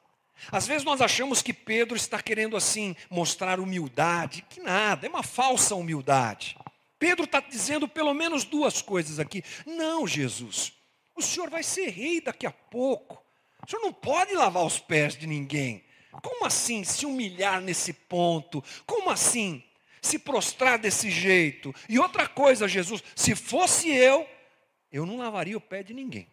Às 0.52 0.66
vezes 0.66 0.85
nós 0.85 1.00
achamos 1.00 1.40
que 1.40 1.52
Pedro 1.52 1.97
está 1.97 2.21
querendo 2.23 2.56
assim 2.56 2.95
mostrar 3.09 3.59
humildade, 3.59 4.45
que 4.50 4.61
nada, 4.61 5.06
é 5.06 5.09
uma 5.09 5.23
falsa 5.23 5.75
humildade. 5.75 6.56
Pedro 6.99 7.25
está 7.25 7.41
dizendo 7.41 7.87
pelo 7.87 8.15
menos 8.15 8.45
duas 8.45 8.81
coisas 8.81 9.19
aqui. 9.19 9.43
Não, 9.67 10.07
Jesus, 10.07 10.73
o 11.15 11.23
senhor 11.23 11.50
vai 11.50 11.62
ser 11.62 11.88
rei 11.88 12.21
daqui 12.21 12.47
a 12.47 12.53
pouco. 12.53 13.23
O 13.67 13.71
senhor 13.71 13.83
não 13.83 13.93
pode 13.93 14.35
lavar 14.35 14.65
os 14.65 14.79
pés 14.79 15.17
de 15.17 15.26
ninguém. 15.26 15.85
Como 16.23 16.47
assim 16.47 16.85
se 16.85 17.05
humilhar 17.05 17.61
nesse 17.61 17.93
ponto? 17.93 18.65
Como 18.87 19.11
assim 19.11 19.62
se 20.00 20.19
prostrar 20.19 20.79
desse 20.79 21.11
jeito? 21.11 21.75
E 21.88 21.99
outra 21.99 22.26
coisa, 22.26 22.69
Jesus, 22.69 23.03
se 23.15 23.35
fosse 23.35 23.91
eu, 23.91 24.26
eu 24.91 25.05
não 25.05 25.19
lavaria 25.19 25.57
o 25.57 25.61
pé 25.61 25.83
de 25.83 25.93
ninguém. 25.93 26.29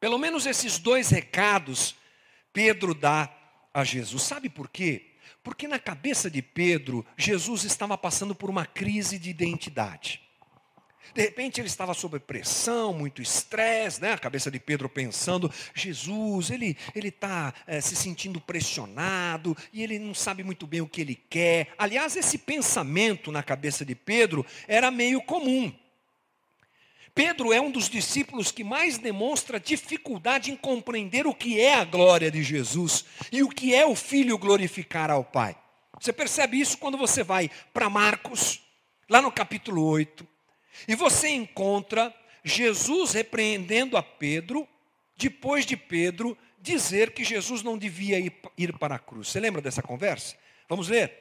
Pelo 0.00 0.18
menos 0.18 0.46
esses 0.46 0.78
dois 0.78 1.10
recados 1.10 1.94
Pedro 2.52 2.94
dá 2.94 3.32
a 3.72 3.82
Jesus. 3.82 4.22
Sabe 4.22 4.48
por 4.48 4.68
quê? 4.68 5.11
Porque 5.42 5.66
na 5.66 5.78
cabeça 5.78 6.30
de 6.30 6.40
Pedro, 6.40 7.04
Jesus 7.16 7.64
estava 7.64 7.98
passando 7.98 8.34
por 8.34 8.48
uma 8.48 8.64
crise 8.64 9.18
de 9.18 9.30
identidade. 9.30 10.20
De 11.14 11.20
repente 11.20 11.60
ele 11.60 11.68
estava 11.68 11.92
sob 11.92 12.18
pressão, 12.20 12.94
muito 12.94 13.20
estresse, 13.20 14.00
né? 14.00 14.12
A 14.12 14.18
cabeça 14.18 14.50
de 14.50 14.58
Pedro 14.58 14.88
pensando, 14.88 15.52
Jesus, 15.74 16.50
ele 16.50 16.76
está 16.94 17.52
é, 17.66 17.80
se 17.80 17.94
sentindo 17.94 18.40
pressionado 18.40 19.56
e 19.72 19.82
ele 19.82 19.98
não 19.98 20.14
sabe 20.14 20.42
muito 20.42 20.66
bem 20.66 20.80
o 20.80 20.88
que 20.88 21.02
ele 21.02 21.14
quer. 21.14 21.68
Aliás, 21.76 22.16
esse 22.16 22.38
pensamento 22.38 23.30
na 23.30 23.42
cabeça 23.42 23.84
de 23.84 23.94
Pedro 23.94 24.46
era 24.66 24.90
meio 24.90 25.20
comum. 25.20 25.72
Pedro 27.14 27.52
é 27.52 27.60
um 27.60 27.70
dos 27.70 27.88
discípulos 27.90 28.50
que 28.50 28.64
mais 28.64 28.96
demonstra 28.96 29.60
dificuldade 29.60 30.50
em 30.50 30.56
compreender 30.56 31.26
o 31.26 31.34
que 31.34 31.60
é 31.60 31.74
a 31.74 31.84
glória 31.84 32.30
de 32.30 32.42
Jesus 32.42 33.04
e 33.30 33.42
o 33.42 33.48
que 33.48 33.74
é 33.74 33.84
o 33.84 33.94
Filho 33.94 34.38
glorificar 34.38 35.10
ao 35.10 35.22
Pai. 35.22 35.56
Você 36.00 36.12
percebe 36.12 36.58
isso 36.58 36.78
quando 36.78 36.96
você 36.96 37.22
vai 37.22 37.50
para 37.72 37.90
Marcos, 37.90 38.62
lá 39.08 39.20
no 39.20 39.30
capítulo 39.30 39.84
8, 39.84 40.26
e 40.88 40.94
você 40.94 41.28
encontra 41.28 42.14
Jesus 42.42 43.12
repreendendo 43.12 43.96
a 43.96 44.02
Pedro, 44.02 44.66
depois 45.16 45.66
de 45.66 45.76
Pedro 45.76 46.36
dizer 46.60 47.12
que 47.12 47.24
Jesus 47.24 47.62
não 47.62 47.76
devia 47.76 48.18
ir 48.56 48.72
para 48.78 48.94
a 48.94 48.98
cruz. 48.98 49.28
Você 49.28 49.38
lembra 49.38 49.60
dessa 49.60 49.82
conversa? 49.82 50.34
Vamos 50.68 50.88
ler. 50.88 51.12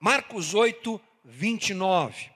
Marcos 0.00 0.54
8, 0.54 1.00
29. 1.24 2.30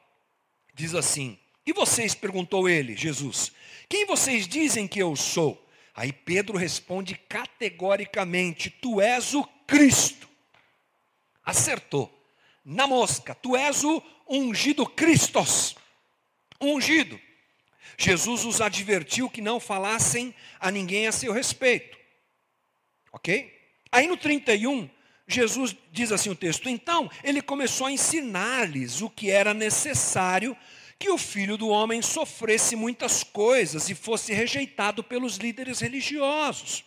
Diz 0.74 0.94
assim: 0.94 1.38
e 1.66 1.72
vocês, 1.72 2.14
perguntou 2.14 2.68
ele, 2.68 2.96
Jesus, 2.96 3.52
quem 3.88 4.06
vocês 4.06 4.48
dizem 4.48 4.88
que 4.88 4.98
eu 4.98 5.14
sou? 5.14 5.68
Aí 5.94 6.12
Pedro 6.12 6.56
responde 6.56 7.14
categoricamente: 7.14 8.70
Tu 8.70 9.00
és 9.00 9.34
o 9.34 9.44
Cristo. 9.66 10.28
Acertou. 11.44 12.10
Na 12.64 12.86
mosca, 12.86 13.34
tu 13.34 13.56
és 13.56 13.84
o 13.84 14.02
ungido 14.28 14.86
Cristos. 14.86 15.76
Ungido. 16.60 17.20
Jesus 17.98 18.44
os 18.44 18.60
advertiu 18.60 19.28
que 19.28 19.40
não 19.40 19.60
falassem 19.60 20.34
a 20.58 20.70
ninguém 20.70 21.06
a 21.06 21.12
seu 21.12 21.32
respeito. 21.32 21.98
Ok? 23.12 23.52
Aí 23.90 24.06
no 24.06 24.16
31, 24.16 24.88
Jesus 25.26 25.76
diz 25.90 26.10
assim 26.12 26.30
o 26.30 26.36
texto: 26.36 26.68
Então 26.68 27.10
ele 27.22 27.42
começou 27.42 27.86
a 27.86 27.92
ensinar-lhes 27.92 29.02
o 29.02 29.10
que 29.10 29.30
era 29.30 29.52
necessário 29.52 30.56
que 31.02 31.10
o 31.10 31.18
filho 31.18 31.56
do 31.56 31.68
homem 31.68 32.00
sofresse 32.00 32.76
muitas 32.76 33.24
coisas 33.24 33.90
e 33.90 33.94
fosse 33.94 34.32
rejeitado 34.32 35.02
pelos 35.02 35.34
líderes 35.36 35.80
religiosos, 35.80 36.84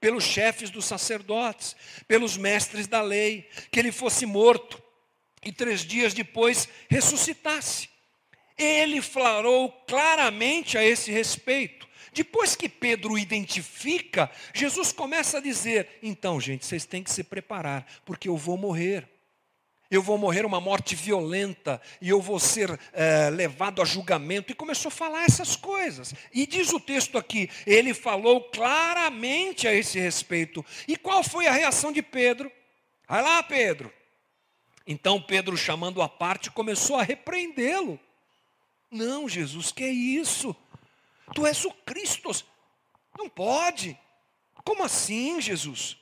pelos 0.00 0.24
chefes 0.24 0.70
dos 0.70 0.86
sacerdotes, 0.86 1.76
pelos 2.06 2.38
mestres 2.38 2.86
da 2.86 3.02
lei, 3.02 3.46
que 3.70 3.78
ele 3.78 3.92
fosse 3.92 4.24
morto 4.24 4.82
e 5.44 5.52
três 5.52 5.82
dias 5.82 6.14
depois 6.14 6.66
ressuscitasse. 6.88 7.90
Ele 8.56 9.02
falou 9.02 9.70
claramente 9.86 10.78
a 10.78 10.82
esse 10.82 11.12
respeito. 11.12 11.86
Depois 12.14 12.56
que 12.56 12.70
Pedro 12.70 13.18
identifica, 13.18 14.30
Jesus 14.54 14.92
começa 14.92 15.36
a 15.36 15.42
dizer: 15.42 15.98
então, 16.02 16.40
gente, 16.40 16.64
vocês 16.64 16.86
têm 16.86 17.02
que 17.02 17.10
se 17.10 17.22
preparar, 17.22 17.86
porque 18.06 18.30
eu 18.30 18.36
vou 18.38 18.56
morrer 18.56 19.06
eu 19.90 20.02
vou 20.02 20.18
morrer 20.18 20.44
uma 20.44 20.60
morte 20.60 20.94
violenta 20.94 21.80
e 22.00 22.10
eu 22.10 22.20
vou 22.20 22.38
ser 22.38 22.78
é, 22.92 23.30
levado 23.30 23.80
a 23.80 23.84
julgamento. 23.84 24.52
E 24.52 24.54
começou 24.54 24.88
a 24.88 24.92
falar 24.92 25.24
essas 25.24 25.56
coisas. 25.56 26.14
E 26.32 26.46
diz 26.46 26.72
o 26.72 26.80
texto 26.80 27.16
aqui, 27.16 27.50
ele 27.66 27.94
falou 27.94 28.42
claramente 28.50 29.66
a 29.66 29.74
esse 29.74 29.98
respeito. 29.98 30.64
E 30.86 30.96
qual 30.96 31.22
foi 31.22 31.46
a 31.46 31.52
reação 31.52 31.90
de 31.90 32.02
Pedro? 32.02 32.52
Vai 33.08 33.22
lá, 33.22 33.42
Pedro. 33.42 33.92
Então 34.86 35.20
Pedro, 35.20 35.56
chamando 35.56 36.02
a 36.02 36.08
parte, 36.08 36.50
começou 36.50 36.96
a 36.96 37.02
repreendê-lo. 37.02 37.98
Não, 38.90 39.28
Jesus, 39.28 39.72
que 39.72 39.84
é 39.84 39.90
isso? 39.90 40.54
Tu 41.34 41.46
és 41.46 41.64
o 41.64 41.70
Cristo. 41.70 42.30
Não 43.16 43.28
pode. 43.28 43.98
Como 44.64 44.84
assim, 44.84 45.40
Jesus? 45.40 45.98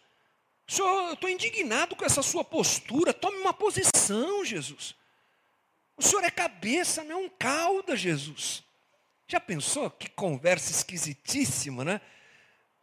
Senhor, 0.67 1.09
eu 1.09 1.15
estou 1.15 1.31
indignado 1.31 1.95
com 1.95 2.05
essa 2.05 2.23
sua 2.23 2.45
postura. 2.45 3.13
Tome 3.13 3.39
uma 3.39 3.53
posição, 3.53 4.45
Jesus. 4.45 4.95
O 5.97 6.03
Senhor 6.03 6.25
é 6.25 6.31
cabeça, 6.31 7.05
não 7.05 7.13
é 7.13 7.17
um 7.17 7.29
cauda, 7.29 7.97
Jesus. 7.97 8.65
Já 9.29 9.41
pensou? 9.41 9.91
Que 9.91 10.11
conversa 10.11 10.71
esquisitíssima, 10.71 11.85
né? 11.85 12.01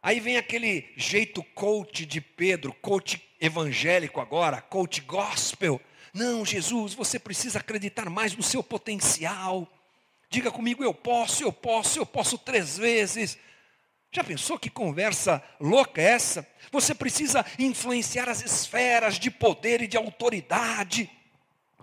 Aí 0.02 0.20
vem 0.20 0.36
aquele 0.36 0.92
jeito 0.96 1.42
coach 1.54 2.04
de 2.04 2.20
Pedro, 2.20 2.74
coach 2.74 3.22
evangélico 3.40 4.20
agora, 4.20 4.60
coach 4.60 5.00
gospel. 5.00 5.80
Não, 6.12 6.44
Jesus, 6.44 6.94
você 6.94 7.18
precisa 7.18 7.58
acreditar 7.58 8.10
mais 8.10 8.34
no 8.36 8.42
seu 8.42 8.62
potencial. 8.62 9.66
Diga 10.28 10.50
comigo, 10.50 10.84
eu 10.84 10.92
posso, 10.92 11.42
eu 11.42 11.52
posso, 11.52 11.98
eu 11.98 12.06
posso 12.06 12.36
três 12.36 12.76
vezes. 12.76 13.38
Já 14.14 14.22
pensou 14.22 14.56
que 14.56 14.70
conversa 14.70 15.42
louca 15.58 16.00
é 16.00 16.04
essa? 16.04 16.48
Você 16.70 16.94
precisa 16.94 17.44
influenciar 17.58 18.28
as 18.28 18.44
esferas 18.44 19.18
de 19.18 19.28
poder 19.28 19.82
e 19.82 19.88
de 19.88 19.96
autoridade. 19.96 21.10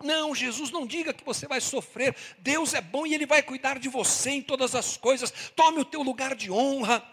Não, 0.02 0.34
Jesus 0.34 0.72
não 0.72 0.88
diga 0.88 1.14
que 1.14 1.26
você 1.26 1.46
vai 1.46 1.60
sofrer. 1.60 2.16
Deus 2.40 2.74
é 2.74 2.80
bom 2.80 3.06
e 3.06 3.14
Ele 3.14 3.26
vai 3.26 3.44
cuidar 3.44 3.78
de 3.78 3.90
você 3.90 4.30
em 4.30 4.42
todas 4.42 4.76
as 4.76 4.96
coisas. 4.96 5.52
Tome 5.58 5.82
o 5.82 5.86
teu 5.86 6.02
lugar 6.02 6.34
de 6.34 6.50
honra. 6.50 7.04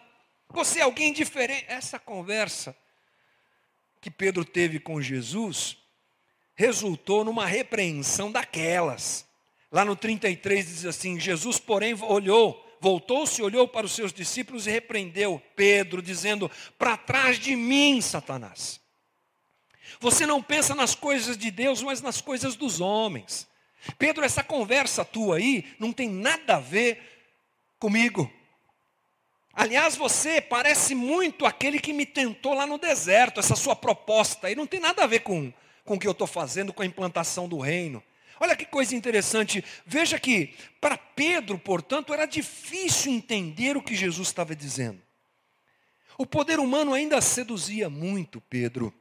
Você 0.51 0.79
é 0.79 0.83
alguém 0.83 1.13
diferente. 1.13 1.65
Essa 1.67 1.99
conversa 1.99 2.77
que 4.01 4.13
Pedro 4.13 4.45
teve 4.45 4.79
com 4.79 5.03
Jesus 5.03 5.79
resultou 6.55 7.25
numa 7.25 7.45
repreensão 7.45 8.31
daquelas. 8.31 9.27
Lá 9.73 9.85
no 9.85 9.97
33 9.97 10.65
diz 10.65 10.87
assim: 10.87 11.19
Jesus, 11.19 11.59
porém, 11.59 11.93
olhou 12.05 12.68
voltou-se, 12.81 13.43
olhou 13.43 13.67
para 13.67 13.87
os 13.87 13.93
seus 13.93 14.13
discípulos 14.13 14.67
e 14.67 14.71
repreendeu 14.71 15.43
Pedro, 15.55 16.03
dizendo: 16.03 16.51
Para 16.79 16.97
trás 16.97 17.39
de 17.39 17.55
mim, 17.57 18.01
Satanás. 18.01 18.81
Você 20.01 20.27
não 20.27 20.43
pensa 20.43 20.75
nas 20.75 20.95
coisas 20.95 21.37
de 21.37 21.51
Deus, 21.51 21.83
mas 21.83 22.01
nas 22.01 22.21
coisas 22.21 22.55
dos 22.55 22.81
homens. 22.81 23.49
Pedro, 23.99 24.25
essa 24.25 24.43
conversa 24.43 25.05
tua 25.05 25.37
aí 25.37 25.65
não 25.79 25.93
tem 25.93 26.09
nada 26.09 26.57
a 26.57 26.61
ver 26.61 27.01
comigo. 27.79 28.31
Aliás, 29.53 29.97
você 29.97 30.41
parece 30.41 30.95
muito 30.95 31.45
aquele 31.45 31.81
que 31.81 31.93
me 31.93 32.07
tentou 32.07 32.55
lá 32.55 32.67
no 32.67 32.79
deserto, 32.79 33.41
essa 33.41 33.57
sua 33.57 33.75
proposta. 33.75 34.51
E 34.51 34.55
não 34.55 34.67
tem 34.67 34.79
nada 34.79 35.03
a 35.03 35.07
ver 35.07 35.21
com, 35.21 35.53
com 35.85 35.95
o 35.95 35.99
que 35.99 36.07
eu 36.07 36.13
estou 36.13 36.27
fazendo, 36.27 36.73
com 36.73 36.83
a 36.83 36.87
implantação 36.87 37.49
do 37.49 37.59
reino. 37.59 38.03
Olha 38.41 38.57
que 38.57 38.65
coisa 38.65 38.95
interessante. 38.95 39.65
Veja 39.85 40.19
que, 40.19 40.55
para 40.81 40.97
Pedro, 40.97 41.59
portanto, 41.59 42.13
era 42.13 42.27
difícil 42.27 43.13
entender 43.13 43.77
o 43.77 43.83
que 43.83 43.95
Jesus 43.95 44.29
estava 44.29 44.55
dizendo. 44.55 45.01
O 46.17 46.27
poder 46.27 46.59
humano 46.59 46.95
ainda 46.95 47.21
seduzia 47.21 47.89
muito 47.89 48.41
Pedro. 48.41 48.93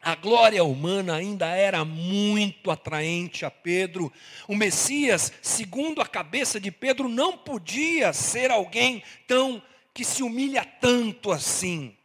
A 0.00 0.14
glória 0.14 0.62
humana 0.62 1.16
ainda 1.16 1.46
era 1.46 1.82
muito 1.82 2.70
atraente 2.70 3.46
a 3.46 3.50
Pedro. 3.50 4.12
O 4.46 4.54
Messias, 4.54 5.32
segundo 5.40 6.02
a 6.02 6.06
cabeça 6.06 6.60
de 6.60 6.70
Pedro, 6.70 7.08
não 7.08 7.38
podia 7.38 8.12
ser 8.12 8.50
alguém 8.50 9.02
tão 9.26 9.62
que 9.94 10.04
se 10.04 10.22
humilha 10.22 10.62
tanto 10.62 11.32
assim. 11.32 11.96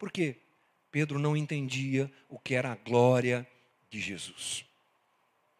Por 0.00 0.10
quê? 0.10 0.36
Pedro 0.90 1.18
não 1.20 1.36
entendia 1.36 2.10
o 2.28 2.40
que 2.40 2.54
era 2.54 2.72
a 2.72 2.74
glória 2.74 3.46
de 3.88 4.00
Jesus. 4.00 4.67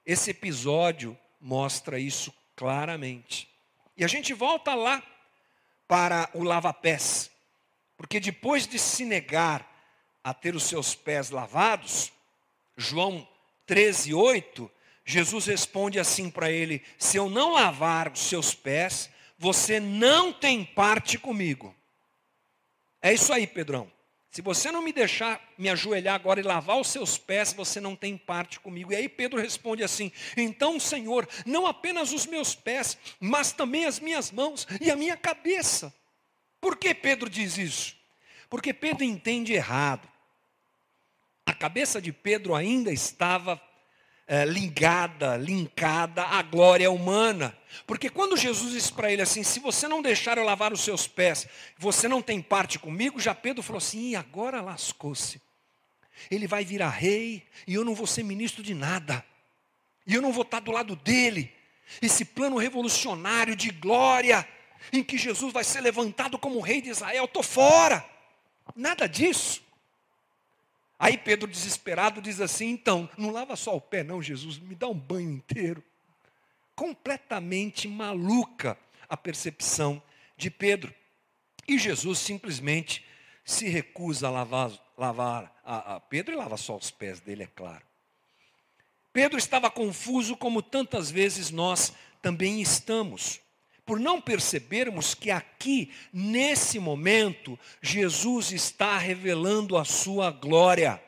Esse 0.08 0.30
episódio 0.30 1.14
mostra 1.38 1.98
isso 1.98 2.32
claramente. 2.56 3.46
E 3.94 4.02
a 4.02 4.08
gente 4.08 4.32
volta 4.32 4.74
lá 4.74 5.02
para 5.86 6.30
o 6.32 6.42
lava-pés, 6.42 7.30
porque 7.94 8.18
depois 8.18 8.66
de 8.66 8.78
se 8.78 9.04
negar 9.04 9.70
a 10.24 10.32
ter 10.32 10.54
os 10.54 10.62
seus 10.62 10.94
pés 10.94 11.28
lavados, 11.28 12.10
João 12.74 13.28
13, 13.66 14.14
8, 14.14 14.70
Jesus 15.04 15.44
responde 15.44 16.00
assim 16.00 16.30
para 16.30 16.50
ele: 16.50 16.82
Se 16.98 17.18
eu 17.18 17.28
não 17.28 17.52
lavar 17.52 18.10
os 18.10 18.20
seus 18.20 18.54
pés, 18.54 19.10
você 19.36 19.78
não 19.78 20.32
tem 20.32 20.64
parte 20.64 21.18
comigo. 21.18 21.76
É 23.02 23.12
isso 23.12 23.30
aí, 23.30 23.46
Pedrão. 23.46 23.92
Se 24.30 24.42
você 24.42 24.70
não 24.70 24.82
me 24.82 24.92
deixar 24.92 25.40
me 25.56 25.68
ajoelhar 25.68 26.14
agora 26.14 26.38
e 26.38 26.42
lavar 26.42 26.78
os 26.78 26.88
seus 26.88 27.16
pés, 27.16 27.52
você 27.52 27.80
não 27.80 27.96
tem 27.96 28.16
parte 28.16 28.60
comigo. 28.60 28.92
E 28.92 28.96
aí 28.96 29.08
Pedro 29.08 29.40
responde 29.40 29.82
assim: 29.82 30.12
Então, 30.36 30.78
Senhor, 30.78 31.28
não 31.46 31.66
apenas 31.66 32.12
os 32.12 32.26
meus 32.26 32.54
pés, 32.54 32.98
mas 33.18 33.52
também 33.52 33.86
as 33.86 33.98
minhas 33.98 34.30
mãos 34.30 34.66
e 34.80 34.90
a 34.90 34.96
minha 34.96 35.16
cabeça. 35.16 35.92
Por 36.60 36.76
que 36.76 36.94
Pedro 36.94 37.30
diz 37.30 37.56
isso? 37.56 37.96
Porque 38.50 38.72
Pedro 38.72 39.04
entende 39.04 39.52
errado 39.52 40.08
a 41.48 41.54
cabeça 41.54 41.98
de 41.98 42.12
Pedro 42.12 42.54
ainda 42.54 42.92
estava 42.92 43.56
é, 44.28 44.44
ligada, 44.44 45.38
linkada 45.38 46.22
à 46.22 46.42
glória 46.42 46.90
humana. 46.90 47.56
Porque 47.86 48.10
quando 48.10 48.36
Jesus 48.36 48.72
disse 48.72 48.92
para 48.92 49.10
ele 49.10 49.22
assim: 49.22 49.42
se 49.42 49.58
você 49.58 49.88
não 49.88 50.02
deixar 50.02 50.36
eu 50.36 50.44
lavar 50.44 50.72
os 50.72 50.82
seus 50.82 51.06
pés, 51.06 51.48
você 51.78 52.06
não 52.06 52.20
tem 52.20 52.42
parte 52.42 52.78
comigo, 52.78 53.18
já 53.18 53.34
Pedro 53.34 53.62
falou 53.62 53.78
assim: 53.78 54.10
e 54.10 54.16
agora 54.16 54.60
lascou-se. 54.60 55.40
Ele 56.30 56.46
vai 56.46 56.64
virar 56.64 56.90
rei 56.90 57.42
e 57.66 57.74
eu 57.74 57.84
não 57.84 57.94
vou 57.94 58.06
ser 58.06 58.22
ministro 58.22 58.62
de 58.62 58.74
nada. 58.74 59.24
E 60.06 60.14
eu 60.14 60.20
não 60.20 60.32
vou 60.32 60.42
estar 60.42 60.60
do 60.60 60.72
lado 60.72 60.94
dele. 60.94 61.52
Esse 62.02 62.24
plano 62.24 62.58
revolucionário 62.58 63.56
de 63.56 63.70
glória, 63.70 64.46
em 64.92 65.02
que 65.02 65.16
Jesus 65.16 65.52
vai 65.52 65.64
ser 65.64 65.80
levantado 65.80 66.38
como 66.38 66.60
rei 66.60 66.82
de 66.82 66.90
Israel, 66.90 67.24
estou 67.24 67.42
fora. 67.42 68.04
Nada 68.76 69.06
disso. 69.08 69.62
Aí 70.98 71.16
Pedro, 71.16 71.48
desesperado, 71.48 72.20
diz 72.20 72.40
assim: 72.40 72.70
então, 72.70 73.08
não 73.16 73.30
lava 73.30 73.54
só 73.54 73.76
o 73.76 73.80
pé, 73.80 74.02
não, 74.02 74.20
Jesus, 74.20 74.58
me 74.58 74.74
dá 74.74 74.88
um 74.88 74.98
banho 74.98 75.30
inteiro. 75.30 75.82
Completamente 76.74 77.86
maluca 77.86 78.76
a 79.08 79.16
percepção 79.16 80.02
de 80.36 80.50
Pedro. 80.50 80.94
E 81.66 81.78
Jesus 81.78 82.18
simplesmente 82.18 83.04
se 83.44 83.68
recusa 83.68 84.28
a 84.28 84.30
lavar, 84.30 84.70
lavar 84.96 85.60
a, 85.64 85.96
a 85.96 86.00
Pedro 86.00 86.34
e 86.34 86.36
lava 86.36 86.56
só 86.56 86.76
os 86.76 86.90
pés 86.90 87.20
dele, 87.20 87.44
é 87.44 87.46
claro. 87.46 87.82
Pedro 89.12 89.38
estava 89.38 89.70
confuso, 89.70 90.36
como 90.36 90.62
tantas 90.62 91.10
vezes 91.10 91.50
nós 91.50 91.92
também 92.20 92.60
estamos, 92.60 93.40
por 93.88 93.98
não 93.98 94.20
percebermos 94.20 95.14
que 95.14 95.30
aqui, 95.30 95.90
nesse 96.12 96.78
momento, 96.78 97.58
Jesus 97.80 98.52
está 98.52 98.98
revelando 98.98 99.78
a 99.78 99.84
sua 99.86 100.30
glória. 100.30 101.02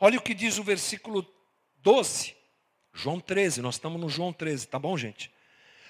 Olha 0.00 0.18
o 0.18 0.22
que 0.22 0.32
diz 0.32 0.56
o 0.56 0.64
versículo 0.64 1.30
12, 1.82 2.34
João 2.94 3.20
13, 3.20 3.60
nós 3.60 3.74
estamos 3.74 4.00
no 4.00 4.08
João 4.08 4.32
13, 4.32 4.66
tá 4.68 4.78
bom, 4.78 4.96
gente? 4.96 5.30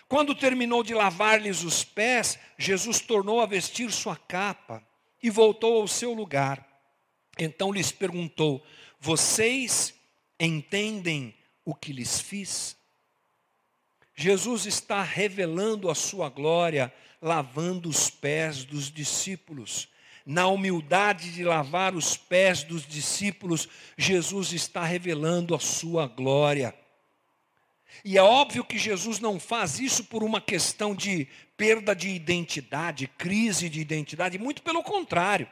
Quando 0.09 0.35
terminou 0.35 0.83
de 0.83 0.93
lavar-lhes 0.93 1.63
os 1.63 1.85
pés, 1.85 2.37
Jesus 2.59 2.99
tornou 2.99 3.41
a 3.41 3.47
vestir 3.47 3.93
sua 3.93 4.17
capa 4.17 4.85
e 5.23 5.31
voltou 5.31 5.81
ao 5.81 5.87
seu 5.87 6.13
lugar. 6.13 6.67
Então 7.39 7.71
lhes 7.71 7.93
perguntou: 7.93 8.67
Vocês 8.99 9.95
entendem 10.41 11.33
o 11.65 11.77
que 11.77 11.93
lhes 11.93 12.21
fiz? 12.21 12.77
Jesus 14.15 14.67
está 14.67 15.03
revelando 15.03 15.91
a 15.91 15.95
sua 15.95 16.29
glória, 16.29 16.93
lavando 17.21 17.89
os 17.89 18.09
pés 18.09 18.65
dos 18.65 18.91
discípulos. 18.91 19.89
Na 20.25 20.47
humildade 20.47 21.33
de 21.33 21.43
lavar 21.45 21.95
os 21.95 22.17
pés 22.17 22.63
dos 22.63 22.87
discípulos, 22.87 23.69
Jesus 23.99 24.53
está 24.53 24.85
revelando 24.85 25.55
a 25.55 25.59
sua 25.59 26.07
glória. 26.07 26.75
E 28.05 28.17
é 28.17 28.23
óbvio 28.23 28.65
que 28.65 28.79
Jesus 28.79 29.19
não 29.19 29.39
faz 29.39 29.79
isso 29.79 30.05
por 30.05 30.23
uma 30.23 30.41
questão 30.41 30.95
de 30.95 31.29
perda 31.57 31.95
de 31.95 32.09
identidade, 32.09 33.07
crise 33.07 33.69
de 33.69 33.81
identidade, 33.81 34.39
muito 34.39 34.63
pelo 34.63 34.83
contrário. 34.83 35.49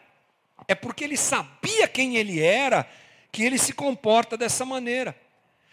É 0.69 0.75
porque 0.75 1.05
ele 1.05 1.17
sabia 1.17 1.89
quem 1.89 2.17
ele 2.17 2.41
era 2.41 2.89
que 3.31 3.43
ele 3.43 3.59
se 3.59 3.73
comporta 3.73 4.37
dessa 4.37 4.65
maneira. 4.65 5.17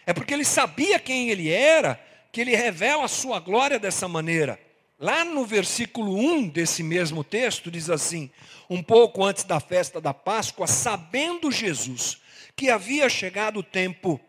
É 0.06 0.12
porque 0.12 0.32
ele 0.32 0.44
sabia 0.44 0.98
quem 0.98 1.28
ele 1.28 1.50
era 1.50 2.00
que 2.32 2.40
ele 2.40 2.54
revela 2.54 3.04
a 3.04 3.08
sua 3.08 3.40
glória 3.40 3.78
dessa 3.78 4.06
maneira. 4.06 4.60
Lá 4.98 5.24
no 5.24 5.46
versículo 5.46 6.14
1 6.14 6.48
desse 6.48 6.82
mesmo 6.82 7.24
texto, 7.24 7.70
diz 7.70 7.88
assim: 7.88 8.30
Um 8.68 8.82
pouco 8.82 9.24
antes 9.24 9.44
da 9.44 9.58
festa 9.58 10.00
da 10.00 10.12
Páscoa, 10.12 10.66
sabendo 10.66 11.50
Jesus 11.50 12.20
que 12.54 12.68
havia 12.68 13.08
chegado 13.08 13.60
o 13.60 13.62
tempo 13.62 14.20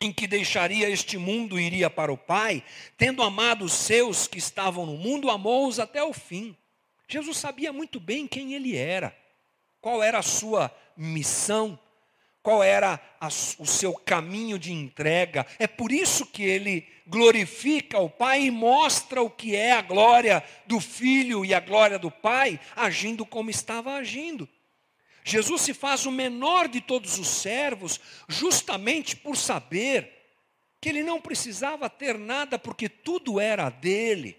em 0.00 0.12
que 0.12 0.26
deixaria 0.26 0.88
este 0.88 1.18
mundo 1.18 1.58
e 1.58 1.66
iria 1.66 1.90
para 1.90 2.12
o 2.12 2.16
Pai, 2.16 2.62
tendo 2.96 3.22
amado 3.22 3.64
os 3.64 3.72
seus 3.72 4.26
que 4.26 4.38
estavam 4.38 4.86
no 4.86 4.96
mundo, 4.96 5.28
amou-os 5.28 5.78
até 5.78 6.02
o 6.02 6.12
fim. 6.12 6.56
Jesus 7.06 7.36
sabia 7.36 7.72
muito 7.72 8.00
bem 8.00 8.26
quem 8.26 8.54
ele 8.54 8.76
era, 8.76 9.14
qual 9.80 10.02
era 10.02 10.20
a 10.20 10.22
sua 10.22 10.74
missão, 10.96 11.78
qual 12.42 12.62
era 12.62 13.00
a, 13.20 13.26
o 13.26 13.66
seu 13.66 13.92
caminho 13.92 14.58
de 14.58 14.72
entrega. 14.72 15.46
É 15.58 15.66
por 15.66 15.92
isso 15.92 16.26
que 16.26 16.42
ele 16.42 16.86
glorifica 17.06 17.98
o 17.98 18.08
Pai 18.08 18.42
e 18.42 18.50
mostra 18.50 19.22
o 19.22 19.28
que 19.28 19.54
é 19.54 19.72
a 19.72 19.82
glória 19.82 20.42
do 20.66 20.80
Filho 20.80 21.44
e 21.44 21.52
a 21.52 21.60
glória 21.60 21.98
do 21.98 22.10
Pai, 22.10 22.58
agindo 22.74 23.26
como 23.26 23.50
estava 23.50 23.94
agindo. 23.94 24.48
Jesus 25.22 25.62
se 25.62 25.74
faz 25.74 26.06
o 26.06 26.10
menor 26.10 26.66
de 26.66 26.80
todos 26.80 27.18
os 27.18 27.28
servos, 27.28 28.00
justamente 28.28 29.16
por 29.16 29.36
saber 29.36 30.20
que 30.80 30.88
ele 30.88 31.02
não 31.02 31.20
precisava 31.20 31.90
ter 31.90 32.18
nada, 32.18 32.58
porque 32.58 32.88
tudo 32.88 33.38
era 33.38 33.68
dele. 33.68 34.36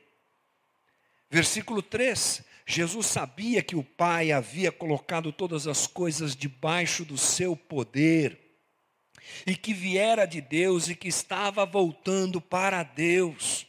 Versículo 1.29 1.81
3: 1.81 2.43
Jesus 2.65 3.07
sabia 3.07 3.61
que 3.61 3.75
o 3.75 3.83
Pai 3.83 4.31
havia 4.31 4.71
colocado 4.71 5.31
todas 5.31 5.67
as 5.67 5.87
coisas 5.87 6.35
debaixo 6.35 7.03
do 7.03 7.17
seu 7.17 7.55
poder, 7.55 8.39
e 9.45 9.55
que 9.55 9.73
viera 9.73 10.25
de 10.25 10.41
Deus 10.41 10.89
e 10.89 10.95
que 10.95 11.07
estava 11.07 11.65
voltando 11.65 12.41
para 12.41 12.83
Deus. 12.83 13.65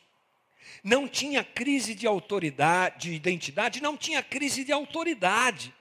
Não 0.83 1.07
tinha 1.07 1.45
crise 1.45 1.95
de 1.95 2.07
autoridade, 2.07 3.11
de 3.11 3.15
identidade, 3.15 3.83
não 3.83 3.97
tinha 3.97 4.23
crise 4.23 4.65
de 4.65 4.73
autoridade. 4.73 5.73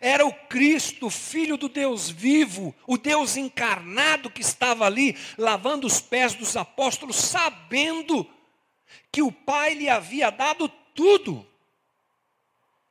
Era 0.00 0.26
o 0.26 0.32
Cristo, 0.32 1.08
filho 1.08 1.56
do 1.56 1.68
Deus 1.68 2.10
vivo, 2.10 2.74
o 2.86 2.98
Deus 2.98 3.36
encarnado 3.36 4.30
que 4.30 4.42
estava 4.42 4.84
ali, 4.84 5.16
lavando 5.36 5.86
os 5.86 6.00
pés 6.00 6.34
dos 6.34 6.56
apóstolos, 6.56 7.16
sabendo 7.16 8.28
que 9.10 9.22
o 9.22 9.32
Pai 9.32 9.74
lhe 9.74 9.88
havia 9.88 10.30
dado 10.30 10.68
tudo. 10.94 11.46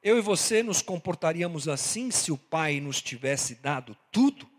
Eu 0.08 0.18
e 0.18 0.22
você 0.22 0.64
nos 0.64 0.82
comportaríamos 0.82 1.68
assim 1.68 2.12
se 2.12 2.32
o 2.32 2.38
Pai 2.38 2.80
nos 2.80 3.02
tivesse 3.02 3.56
dado 3.56 3.94
tudo? 4.10 4.50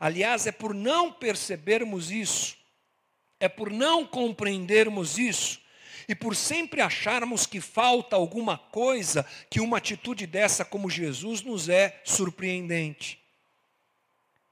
Aliás, 0.00 0.46
é 0.46 0.50
por 0.50 0.72
não 0.72 1.12
percebermos 1.12 2.10
isso, 2.10 2.56
é 3.38 3.46
por 3.46 3.70
não 3.70 4.06
compreendermos 4.06 5.18
isso, 5.18 5.60
e 6.08 6.14
por 6.14 6.34
sempre 6.34 6.80
acharmos 6.80 7.44
que 7.44 7.60
falta 7.60 8.16
alguma 8.16 8.56
coisa, 8.56 9.26
que 9.50 9.60
uma 9.60 9.76
atitude 9.76 10.26
dessa 10.26 10.64
como 10.64 10.88
Jesus 10.88 11.42
nos 11.42 11.68
é 11.68 12.00
surpreendente. 12.02 13.20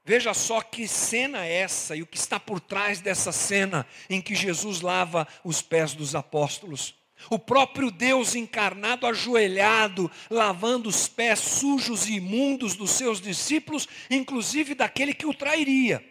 Veja 0.05 0.31
só 0.35 0.61
que 0.61 0.87
cena 0.87 1.43
é 1.43 1.53
essa 1.53 1.95
e 1.95 2.03
o 2.03 2.07
que 2.07 2.17
está 2.17 2.39
por 2.39 2.59
trás 2.59 3.01
dessa 3.01 3.31
cena 3.31 3.87
em 4.07 4.21
que 4.21 4.35
Jesus 4.35 4.81
lava 4.81 5.27
os 5.43 5.59
pés 5.59 5.95
dos 5.95 6.13
apóstolos. 6.13 7.00
O 7.29 7.39
próprio 7.39 7.91
Deus 7.91 8.35
encarnado, 8.35 9.05
ajoelhado, 9.07 10.11
lavando 10.29 10.89
os 10.89 11.07
pés 11.07 11.39
sujos 11.39 12.07
e 12.07 12.13
imundos 12.13 12.75
dos 12.75 12.91
seus 12.91 13.21
discípulos, 13.21 13.87
inclusive 14.09 14.75
daquele 14.75 15.13
que 15.13 15.25
o 15.25 15.33
trairia. 15.33 16.03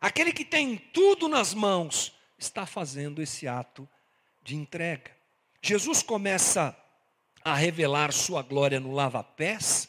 Aquele 0.00 0.32
que 0.32 0.44
tem 0.44 0.76
tudo 0.76 1.28
nas 1.28 1.54
mãos, 1.54 2.12
está 2.38 2.66
fazendo 2.66 3.22
esse 3.22 3.46
ato 3.46 3.88
de 4.42 4.56
entrega. 4.56 5.10
Jesus 5.60 6.02
começa 6.02 6.76
a 7.44 7.54
revelar 7.54 8.12
sua 8.12 8.42
glória 8.42 8.80
no 8.80 8.92
lava-pés 8.92 9.88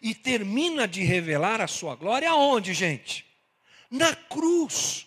e 0.00 0.14
termina 0.14 0.86
de 0.86 1.02
revelar 1.02 1.60
a 1.60 1.66
sua 1.66 1.94
glória 1.96 2.30
aonde, 2.30 2.72
gente? 2.72 3.26
Na 3.90 4.14
cruz. 4.14 5.06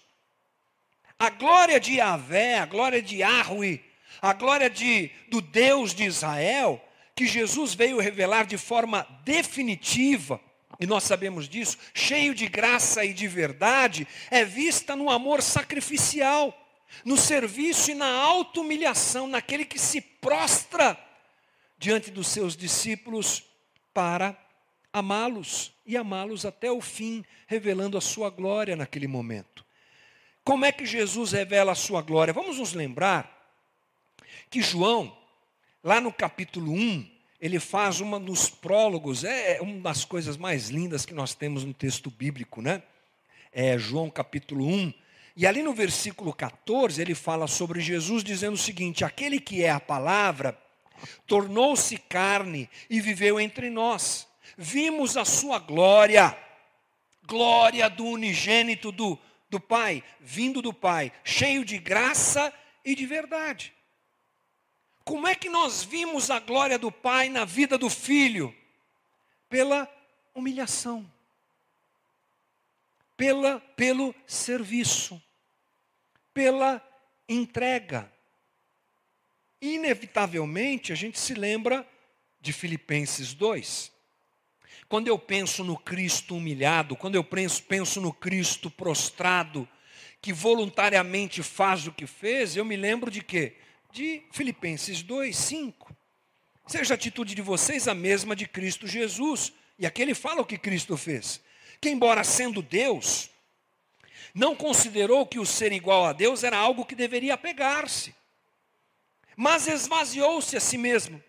A 1.20 1.30
glória 1.30 1.80
de 1.80 1.94
Yahvé, 1.94 2.60
a 2.60 2.66
glória 2.66 3.02
de 3.02 3.18
Yahweh, 3.18 3.82
a 4.22 4.34
glória 4.34 4.70
de, 4.70 5.12
do 5.30 5.42
Deus 5.42 5.94
de 5.94 6.04
Israel, 6.04 6.84
que 7.16 7.26
Jesus 7.26 7.74
veio 7.74 8.00
revelar 8.00 8.46
de 8.46 8.58
forma 8.58 9.08
definitiva, 9.24 10.40
e 10.80 10.86
nós 10.86 11.04
sabemos 11.04 11.48
disso, 11.48 11.78
cheio 11.94 12.34
de 12.34 12.48
graça 12.48 13.06
e 13.06 13.14
de 13.14 13.28
verdade, 13.28 14.08
é 14.32 14.44
vista 14.44 14.96
no 14.96 15.10
amor 15.10 15.42
sacrificial, 15.42 16.58
no 17.06 17.18
serviço 17.18 17.92
e 17.92 17.96
na 17.96 18.12
auto-humilhação, 18.12 19.28
naquele 19.28 19.66
que 19.66 19.80
se 19.80 20.02
prostra 20.02 20.98
diante 21.78 22.10
dos 22.12 22.28
seus 22.28 22.56
discípulos 22.56 23.44
para 23.94 24.38
amá-los 24.92 25.74
e 25.86 25.98
amá-los 25.98 26.46
até 26.46 26.72
o 26.72 26.80
fim, 26.80 27.26
revelando 27.48 27.98
a 27.98 28.02
sua 28.02 28.30
glória 28.30 28.76
naquele 28.76 29.08
momento. 29.08 29.66
Como 30.44 30.66
é 30.66 30.72
que 30.72 30.86
Jesus 30.86 31.32
revela 31.32 31.72
a 31.72 31.76
sua 31.76 32.02
glória? 32.02 32.34
Vamos 32.34 32.58
nos 32.58 32.74
lembrar 32.74 33.32
que 34.50 34.62
João, 34.62 35.16
lá 35.82 36.02
no 36.02 36.12
capítulo 36.12 36.74
1, 36.74 37.10
ele 37.40 37.60
faz 37.60 38.02
uma 38.02 38.20
dos 38.20 38.50
prólogos, 38.50 39.24
é, 39.24 39.58
é 39.58 39.62
uma 39.62 39.80
das 39.80 40.04
coisas 40.04 40.36
mais 40.36 40.70
lindas 40.70 41.06
que 41.06 41.14
nós 41.14 41.34
temos 41.34 41.64
no 41.64 41.74
texto 41.74 42.10
bíblico, 42.10 42.62
né? 42.62 42.84
É 43.54 43.78
João 43.78 44.10
capítulo 44.10 44.68
1. 44.68 44.94
E 45.36 45.48
ali 45.48 45.64
no 45.64 45.74
versículo 45.74 46.34
14, 46.34 47.02
ele 47.02 47.16
fala 47.16 47.48
sobre 47.48 47.80
Jesus, 47.80 48.22
dizendo 48.22 48.56
o 48.56 48.58
seguinte: 48.58 49.06
Aquele 49.06 49.40
que 49.40 49.64
é 49.64 49.70
a 49.70 49.80
palavra 49.80 50.58
tornou-se 51.26 51.98
carne 51.98 52.70
e 52.90 53.00
viveu 53.00 53.40
entre 53.40 53.70
nós. 53.70 54.28
Vimos 54.58 55.16
a 55.16 55.24
sua 55.24 55.58
glória, 55.58 56.38
glória 57.26 57.90
do 57.90 58.06
unigênito 58.06 58.92
do 58.92 59.18
do 59.54 59.60
Pai, 59.60 60.04
vindo 60.20 60.64
do 60.64 60.74
Pai, 60.74 61.12
cheio 61.24 61.64
de 61.64 61.78
graça 61.78 62.52
e 62.84 62.96
de 62.96 63.06
verdade. 63.06 63.72
Como 65.06 65.28
é 65.28 65.36
que 65.36 65.48
nós 65.48 65.84
vimos 65.84 66.32
a 66.32 66.40
glória 66.40 66.80
do 66.80 66.92
Pai 66.92 67.30
na 67.30 67.46
vida 67.46 67.78
do 67.78 67.88
filho? 67.88 68.54
Pela 69.48 69.88
humilhação, 70.34 71.08
pela, 73.16 73.60
pelo 73.76 74.16
serviço, 74.26 75.22
pela 76.34 76.82
entrega. 77.30 78.12
Inevitavelmente 79.62 80.92
a 80.92 80.96
gente 80.96 81.20
se 81.20 81.36
lembra 81.36 81.88
de 82.42 82.52
Filipenses 82.52 83.36
2. 83.36 83.93
Quando 84.94 85.08
eu 85.08 85.18
penso 85.18 85.64
no 85.64 85.76
Cristo 85.76 86.36
humilhado, 86.36 86.96
quando 86.96 87.16
eu 87.16 87.24
penso, 87.24 88.00
no 88.00 88.14
Cristo 88.14 88.70
prostrado, 88.70 89.68
que 90.22 90.32
voluntariamente 90.32 91.42
faz 91.42 91.88
o 91.88 91.92
que 91.92 92.06
fez, 92.06 92.56
eu 92.56 92.64
me 92.64 92.76
lembro 92.76 93.10
de 93.10 93.24
quê? 93.24 93.56
De 93.92 94.22
Filipenses 94.32 95.02
2, 95.02 95.36
5. 95.36 95.96
Seja 96.68 96.94
a 96.94 96.96
atitude 96.96 97.34
de 97.34 97.42
vocês 97.42 97.88
a 97.88 97.96
mesma 97.96 98.36
de 98.36 98.48
Cristo 98.48 98.86
Jesus. 98.86 99.52
E 99.80 99.88
aqui 99.88 100.00
ele 100.00 100.14
fala 100.14 100.42
o 100.42 100.46
que 100.46 100.60
Cristo 100.60 100.96
fez. 100.96 101.42
Que, 101.82 101.90
embora 101.90 102.24
sendo 102.24 102.62
Deus, 102.62 103.32
não 104.32 104.56
considerou 104.56 105.26
que 105.26 105.40
o 105.40 105.46
ser 105.46 105.72
igual 105.72 106.06
a 106.06 106.14
Deus 106.14 106.44
era 106.44 106.60
algo 106.60 106.86
que 106.86 106.94
deveria 106.94 107.36
pegar-se, 107.36 108.14
mas 109.36 109.68
esvaziou-se 109.68 110.56
a 110.56 110.60
si 110.60 110.78
mesmo 110.78 111.20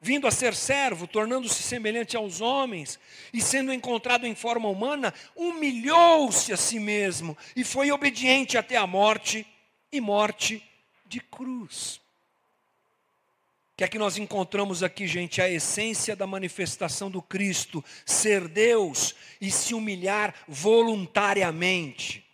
vindo 0.00 0.26
a 0.26 0.30
ser 0.30 0.54
servo, 0.54 1.06
tornando-se 1.06 1.62
semelhante 1.62 2.16
aos 2.16 2.40
homens, 2.40 2.98
e 3.32 3.40
sendo 3.40 3.72
encontrado 3.72 4.26
em 4.26 4.34
forma 4.34 4.68
humana, 4.68 5.12
humilhou-se 5.34 6.52
a 6.52 6.56
si 6.56 6.78
mesmo 6.78 7.36
e 7.54 7.64
foi 7.64 7.90
obediente 7.90 8.58
até 8.58 8.76
a 8.76 8.86
morte 8.86 9.46
e 9.90 10.00
morte 10.00 10.62
de 11.06 11.20
cruz. 11.20 12.00
Que 13.76 13.84
é 13.84 13.88
que 13.88 13.98
nós 13.98 14.16
encontramos 14.16 14.82
aqui, 14.82 15.06
gente? 15.06 15.42
A 15.42 15.50
essência 15.50 16.16
da 16.16 16.26
manifestação 16.26 17.10
do 17.10 17.20
Cristo, 17.20 17.84
ser 18.06 18.48
Deus 18.48 19.14
e 19.38 19.50
se 19.50 19.74
humilhar 19.74 20.34
voluntariamente. 20.48 22.24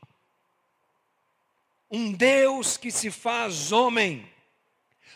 Um 1.91 2.13
Deus 2.13 2.77
que 2.77 2.93
se 2.93 3.11
faz 3.11 3.73
homem 3.73 4.32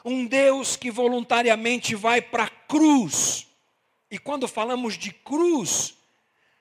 um 0.08 0.24
Deus 0.24 0.76
que 0.76 0.88
voluntariamente 0.88 1.96
vai 1.96 2.22
para 2.22 2.44
a 2.44 2.48
cruz. 2.48 3.48
E 4.08 4.20
quando 4.20 4.46
falamos 4.46 4.96
de 4.96 5.10
cruz, 5.10 5.96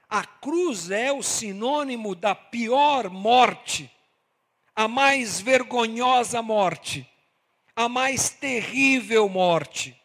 a 0.10 0.25
cruz 0.25 0.89
é 0.89 1.12
o 1.12 1.21
sinônimo 1.21 2.15
da 2.15 2.34
pior 2.34 3.08
morte, 3.08 3.91
a 4.75 4.88
mais 4.88 5.39
vergonhosa 5.39 6.41
morte, 6.41 7.08
a 7.75 7.88
mais 7.88 8.31
terrível 8.31 9.29
morte. 9.29 9.95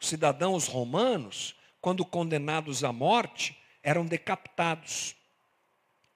Os 0.00 0.08
cidadãos 0.08 0.66
romanos, 0.66 1.54
quando 1.80 2.04
condenados 2.04 2.82
à 2.82 2.92
morte, 2.92 3.56
eram 3.80 4.04
decapitados. 4.04 5.14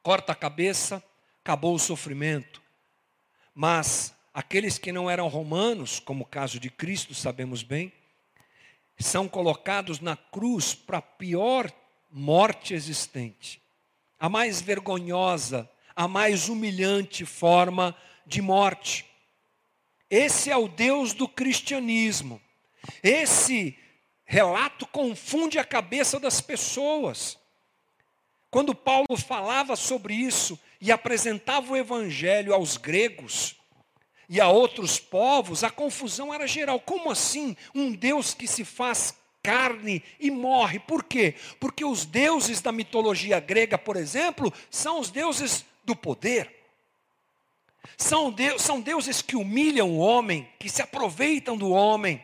Corta 0.02 0.32
a 0.32 0.34
cabeça, 0.34 1.00
acabou 1.44 1.76
o 1.76 1.78
sofrimento. 1.78 2.60
Mas 3.54 4.17
Aqueles 4.38 4.78
que 4.78 4.92
não 4.92 5.10
eram 5.10 5.26
romanos, 5.26 5.98
como 5.98 6.22
o 6.22 6.24
caso 6.24 6.60
de 6.60 6.70
Cristo, 6.70 7.12
sabemos 7.12 7.64
bem, 7.64 7.92
são 8.96 9.28
colocados 9.28 9.98
na 9.98 10.16
cruz 10.16 10.76
para 10.76 10.98
a 10.98 11.02
pior 11.02 11.68
morte 12.08 12.72
existente, 12.72 13.60
a 14.16 14.28
mais 14.28 14.60
vergonhosa, 14.60 15.68
a 15.96 16.06
mais 16.06 16.48
humilhante 16.48 17.24
forma 17.24 17.96
de 18.24 18.40
morte. 18.40 19.04
Esse 20.08 20.52
é 20.52 20.56
o 20.56 20.68
Deus 20.68 21.12
do 21.12 21.26
cristianismo. 21.26 22.40
Esse 23.02 23.76
relato 24.24 24.86
confunde 24.86 25.58
a 25.58 25.64
cabeça 25.64 26.20
das 26.20 26.40
pessoas. 26.40 27.36
Quando 28.52 28.72
Paulo 28.72 29.16
falava 29.16 29.74
sobre 29.74 30.14
isso 30.14 30.56
e 30.80 30.92
apresentava 30.92 31.72
o 31.72 31.76
evangelho 31.76 32.54
aos 32.54 32.76
gregos, 32.76 33.57
e 34.28 34.40
a 34.40 34.48
outros 34.48 34.98
povos, 34.98 35.64
a 35.64 35.70
confusão 35.70 36.34
era 36.34 36.46
geral. 36.46 36.78
Como 36.78 37.10
assim 37.10 37.56
um 37.74 37.92
Deus 37.92 38.34
que 38.34 38.46
se 38.46 38.64
faz 38.64 39.14
carne 39.42 40.02
e 40.20 40.30
morre? 40.30 40.78
Por 40.78 41.02
quê? 41.02 41.34
Porque 41.58 41.84
os 41.84 42.04
deuses 42.04 42.60
da 42.60 42.70
mitologia 42.70 43.40
grega, 43.40 43.78
por 43.78 43.96
exemplo, 43.96 44.52
são 44.70 45.00
os 45.00 45.10
deuses 45.10 45.64
do 45.82 45.96
poder. 45.96 46.54
São, 47.96 48.30
de, 48.30 48.58
são 48.58 48.80
deuses 48.80 49.22
que 49.22 49.34
humilham 49.34 49.88
o 49.90 49.98
homem, 49.98 50.46
que 50.58 50.68
se 50.68 50.82
aproveitam 50.82 51.56
do 51.56 51.70
homem. 51.70 52.22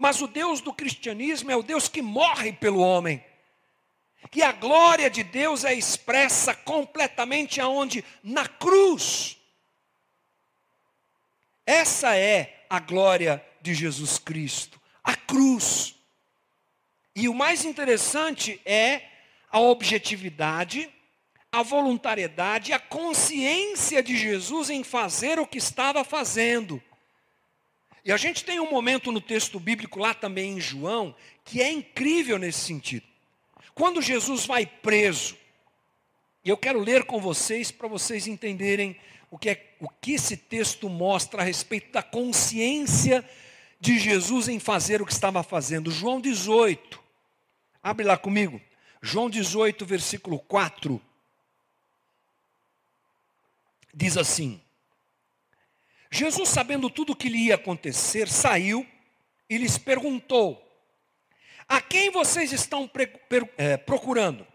Mas 0.00 0.22
o 0.22 0.26
Deus 0.26 0.62
do 0.62 0.72
cristianismo 0.72 1.50
é 1.50 1.56
o 1.56 1.62
Deus 1.62 1.88
que 1.88 2.00
morre 2.00 2.52
pelo 2.52 2.80
homem. 2.80 3.22
Que 4.30 4.42
a 4.42 4.52
glória 4.52 5.10
de 5.10 5.22
Deus 5.22 5.64
é 5.64 5.74
expressa 5.74 6.54
completamente 6.54 7.60
aonde? 7.60 8.02
Na 8.22 8.48
cruz. 8.48 9.35
Essa 11.66 12.16
é 12.16 12.64
a 12.70 12.78
glória 12.78 13.44
de 13.60 13.74
Jesus 13.74 14.18
Cristo, 14.18 14.80
a 15.02 15.16
cruz. 15.16 15.96
E 17.14 17.28
o 17.28 17.34
mais 17.34 17.64
interessante 17.64 18.60
é 18.64 19.02
a 19.50 19.58
objetividade, 19.58 20.88
a 21.50 21.62
voluntariedade, 21.62 22.72
a 22.72 22.78
consciência 22.78 24.02
de 24.02 24.16
Jesus 24.16 24.70
em 24.70 24.84
fazer 24.84 25.40
o 25.40 25.46
que 25.46 25.58
estava 25.58 26.04
fazendo. 26.04 26.80
E 28.04 28.12
a 28.12 28.16
gente 28.16 28.44
tem 28.44 28.60
um 28.60 28.70
momento 28.70 29.10
no 29.10 29.20
texto 29.20 29.58
bíblico, 29.58 29.98
lá 29.98 30.14
também 30.14 30.52
em 30.52 30.60
João, 30.60 31.16
que 31.44 31.60
é 31.60 31.72
incrível 31.72 32.38
nesse 32.38 32.60
sentido. 32.60 33.04
Quando 33.74 34.00
Jesus 34.00 34.46
vai 34.46 34.64
preso, 34.64 35.36
e 36.44 36.48
eu 36.48 36.56
quero 36.56 36.78
ler 36.78 37.04
com 37.04 37.20
vocês 37.20 37.72
para 37.72 37.88
vocês 37.88 38.28
entenderem 38.28 38.96
o 39.30 39.38
que, 39.38 39.50
é, 39.50 39.76
o 39.80 39.88
que 39.88 40.12
esse 40.12 40.36
texto 40.36 40.88
mostra 40.88 41.42
a 41.42 41.44
respeito 41.44 41.92
da 41.92 42.02
consciência 42.02 43.28
de 43.80 43.98
Jesus 43.98 44.48
em 44.48 44.58
fazer 44.58 45.02
o 45.02 45.06
que 45.06 45.12
estava 45.12 45.42
fazendo. 45.42 45.90
João 45.90 46.20
18, 46.20 47.02
abre 47.82 48.04
lá 48.04 48.16
comigo. 48.16 48.60
João 49.02 49.28
18, 49.28 49.84
versículo 49.84 50.38
4. 50.38 51.00
Diz 53.94 54.16
assim: 54.16 54.60
Jesus, 56.10 56.48
sabendo 56.48 56.88
tudo 56.88 57.12
o 57.12 57.16
que 57.16 57.28
lhe 57.28 57.46
ia 57.46 57.56
acontecer, 57.56 58.28
saiu 58.28 58.86
e 59.48 59.58
lhes 59.58 59.78
perguntou: 59.78 60.62
A 61.68 61.80
quem 61.80 62.10
vocês 62.10 62.52
estão 62.52 62.90
é, 63.56 63.76
procurando? 63.76 64.46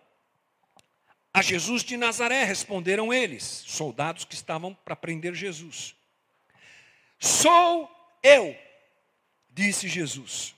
A 1.34 1.42
Jesus 1.42 1.84
de 1.84 1.96
Nazaré, 1.96 2.44
responderam 2.44 3.14
eles, 3.14 3.44
soldados 3.44 4.26
que 4.26 4.36
estavam 4.36 4.74
para 4.74 4.96
prender 4.96 5.34
Jesus. 5.34 5.96
Sou 7.18 7.90
eu, 8.22 8.58
disse 9.50 9.88
Jesus. 9.88 10.54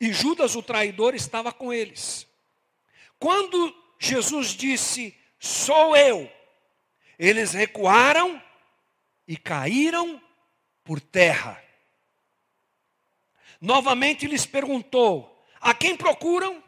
E 0.00 0.12
Judas, 0.12 0.54
o 0.54 0.62
traidor, 0.62 1.14
estava 1.14 1.52
com 1.52 1.72
eles. 1.72 2.26
Quando 3.18 3.74
Jesus 3.98 4.48
disse, 4.50 5.16
Sou 5.40 5.96
eu, 5.96 6.30
eles 7.18 7.52
recuaram 7.52 8.40
e 9.26 9.36
caíram 9.36 10.20
por 10.84 11.00
terra. 11.00 11.62
Novamente 13.60 14.26
lhes 14.26 14.46
perguntou: 14.46 15.44
A 15.60 15.74
quem 15.74 15.96
procuram? 15.96 16.62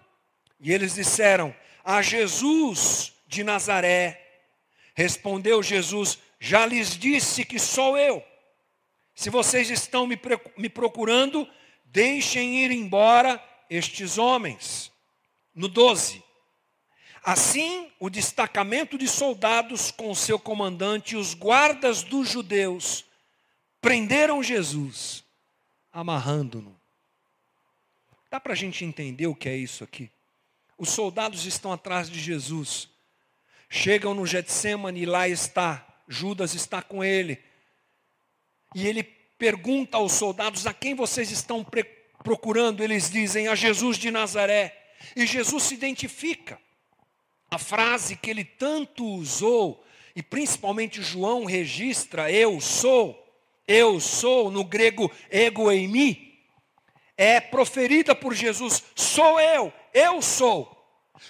E 0.59 0.73
eles 0.73 0.95
disseram: 0.95 1.55
A 1.85 2.03
Jesus 2.03 3.13
de 3.29 3.45
Nazaré. 3.45 4.21
Respondeu 4.95 5.63
Jesus: 5.63 6.19
Já 6.41 6.67
lhes 6.67 6.99
disse 6.99 7.45
que 7.45 7.59
sou 7.59 7.97
eu. 7.97 8.25
Se 9.15 9.31
vocês 9.31 9.71
estão 9.71 10.07
me, 10.07 10.17
procurando, 10.69 11.47
deixem 11.85 12.65
ir 12.65 12.71
embora 12.71 13.43
estes 13.69 14.17
homens. 14.17 14.91
No 15.55 15.69
12. 15.69 16.23
Assim, 17.23 17.91
o 17.99 18.09
destacamento 18.09 18.97
de 18.97 19.07
soldados 19.09 19.91
com 19.91 20.15
seu 20.15 20.39
comandante 20.39 21.15
e 21.15 21.17
os 21.17 21.35
guardas 21.35 22.03
dos 22.03 22.29
judeus 22.29 23.05
prenderam 23.81 24.43
Jesus, 24.43 25.25
amarrando-no. 25.93 26.79
Dá 28.31 28.39
para 28.39 28.53
a 28.53 28.57
gente 28.57 28.85
entender 28.85 29.27
o 29.27 29.35
que 29.35 29.49
é 29.49 29.57
isso 29.57 29.83
aqui? 29.83 30.11
Os 30.79 30.91
soldados 30.91 31.45
estão 31.45 31.73
atrás 31.73 32.09
de 32.09 32.21
Jesus. 32.21 32.89
Chegam 33.69 34.15
no 34.15 34.27
Getsemane 34.27 35.03
e 35.03 35.07
lá 35.07 35.29
está, 35.29 35.87
Judas 36.09 36.55
está 36.55 36.81
com 36.81 37.05
ele. 37.05 37.39
E 38.75 38.87
ele 38.87 39.03
pergunta 39.03 39.99
aos 39.99 40.13
soldados: 40.13 40.67
a 40.67 40.73
quem 40.73 40.95
vocês 40.95 41.31
estão 41.31 41.65
procurando? 42.25 42.83
Eles 42.83 43.11
dizem: 43.11 43.49
a 43.49 43.55
Jesus 43.55 43.99
de 43.99 44.11
Nazaré. 44.11 44.75
E 45.15 45.27
Jesus 45.27 45.65
se 45.65 45.75
identifica. 45.75 46.59
A 47.51 47.59
frase 47.59 48.17
que 48.17 48.31
ele 48.31 48.45
tanto 48.45 49.07
usou, 49.07 49.85
e 50.15 50.23
principalmente 50.23 51.03
João 51.03 51.45
registra: 51.45 52.31
eu 52.33 52.61
sou, 52.61 53.23
eu 53.67 54.01
sou, 54.01 54.51
no 54.51 54.65
grego 54.65 55.11
ego 55.31 55.71
eimi, 55.71 56.43
é 57.17 57.41
proferida 57.41 58.15
por 58.15 58.35
Jesus: 58.35 58.83
sou 58.95 59.39
eu, 59.39 59.73
eu 59.93 60.23
sou. 60.23 60.78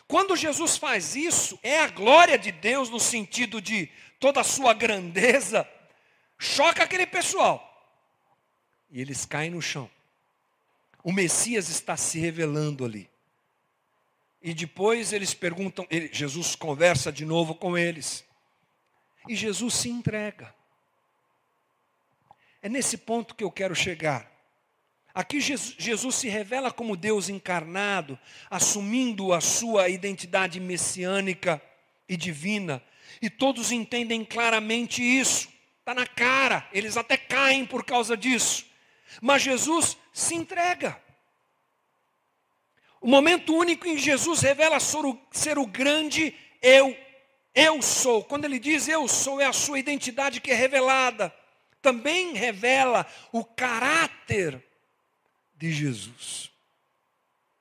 Quando 0.07 0.37
Jesus 0.37 0.77
faz 0.77 1.17
isso, 1.17 1.59
é 1.63 1.81
a 1.81 1.89
glória 1.89 2.39
de 2.39 2.53
Deus 2.53 2.91
no 2.91 3.01
sentido 3.01 3.61
de 3.61 3.89
toda 4.21 4.41
a 4.41 4.45
sua 4.45 4.75
grandeza, 4.75 5.69
choca 6.39 6.83
aquele 6.83 7.07
pessoal. 7.07 7.65
E 8.91 9.01
eles 9.01 9.25
caem 9.25 9.51
no 9.51 9.63
chão. 9.63 9.91
O 11.03 11.13
Messias 11.13 11.69
está 11.69 11.97
se 11.97 12.19
revelando 12.19 12.85
ali. 12.85 13.09
E 14.43 14.55
depois 14.55 15.13
eles 15.13 15.35
perguntam, 15.35 15.87
ele, 15.91 16.11
Jesus 16.13 16.55
conversa 16.55 17.11
de 17.11 17.25
novo 17.25 17.55
com 17.55 17.77
eles. 17.77 18.25
E 19.29 19.35
Jesus 19.35 19.75
se 19.75 19.89
entrega. 19.89 20.55
É 22.63 22.69
nesse 22.69 22.97
ponto 22.97 23.35
que 23.35 23.45
eu 23.45 23.51
quero 23.51 23.75
chegar. 23.75 24.31
Aqui 25.19 25.41
Jesus, 25.41 26.15
se 26.15 26.29
revela 26.29 26.71
como 26.71 26.97
Deus 26.97 27.29
encarnado, 27.29 28.17
assumindo 28.49 29.33
a 29.33 29.41
sua 29.41 29.89
identidade 29.89 30.61
messiânica 30.61 31.61
e 32.09 32.17
divina. 32.17 32.81
E 33.21 33.29
todos 33.29 33.73
entendem 33.73 34.25
claramente 34.25 35.03
isso. 35.03 35.49
Está 35.81 35.93
na 35.93 36.07
cara, 36.07 36.69
eles 36.73 36.97
até 36.97 37.17
caem 37.17 37.67
por 37.67 37.85
causa 37.85 38.17
disso. 38.17 38.65
Mas 39.21 39.43
Jesus 39.43 39.99
se 40.13 40.37
entrega. 40.37 40.97
O 43.01 43.09
momento 43.09 43.53
único 43.53 43.89
em 43.89 43.99
Jesus 43.99 44.41
revela 44.41 44.79
ser 44.79 45.59
o 45.59 45.67
grande 45.67 46.33
eu. 46.63 46.97
Eu 47.53 47.83
sou. 47.83 48.23
Quando 48.23 48.45
ele 48.45 48.61
diz 48.61 48.87
eu 48.87 49.09
sou, 49.09 49.41
é 49.41 49.47
a 49.47 49.53
sua 49.53 49.81
identidade 49.81 50.41
que 50.41 50.53
é 50.53 50.55
revelada. 50.55 51.35
Também 51.83 52.35
revela 52.35 53.05
o 53.33 53.45
caráter 53.45 54.68
de 55.59 55.73
Jesus, 55.73 56.51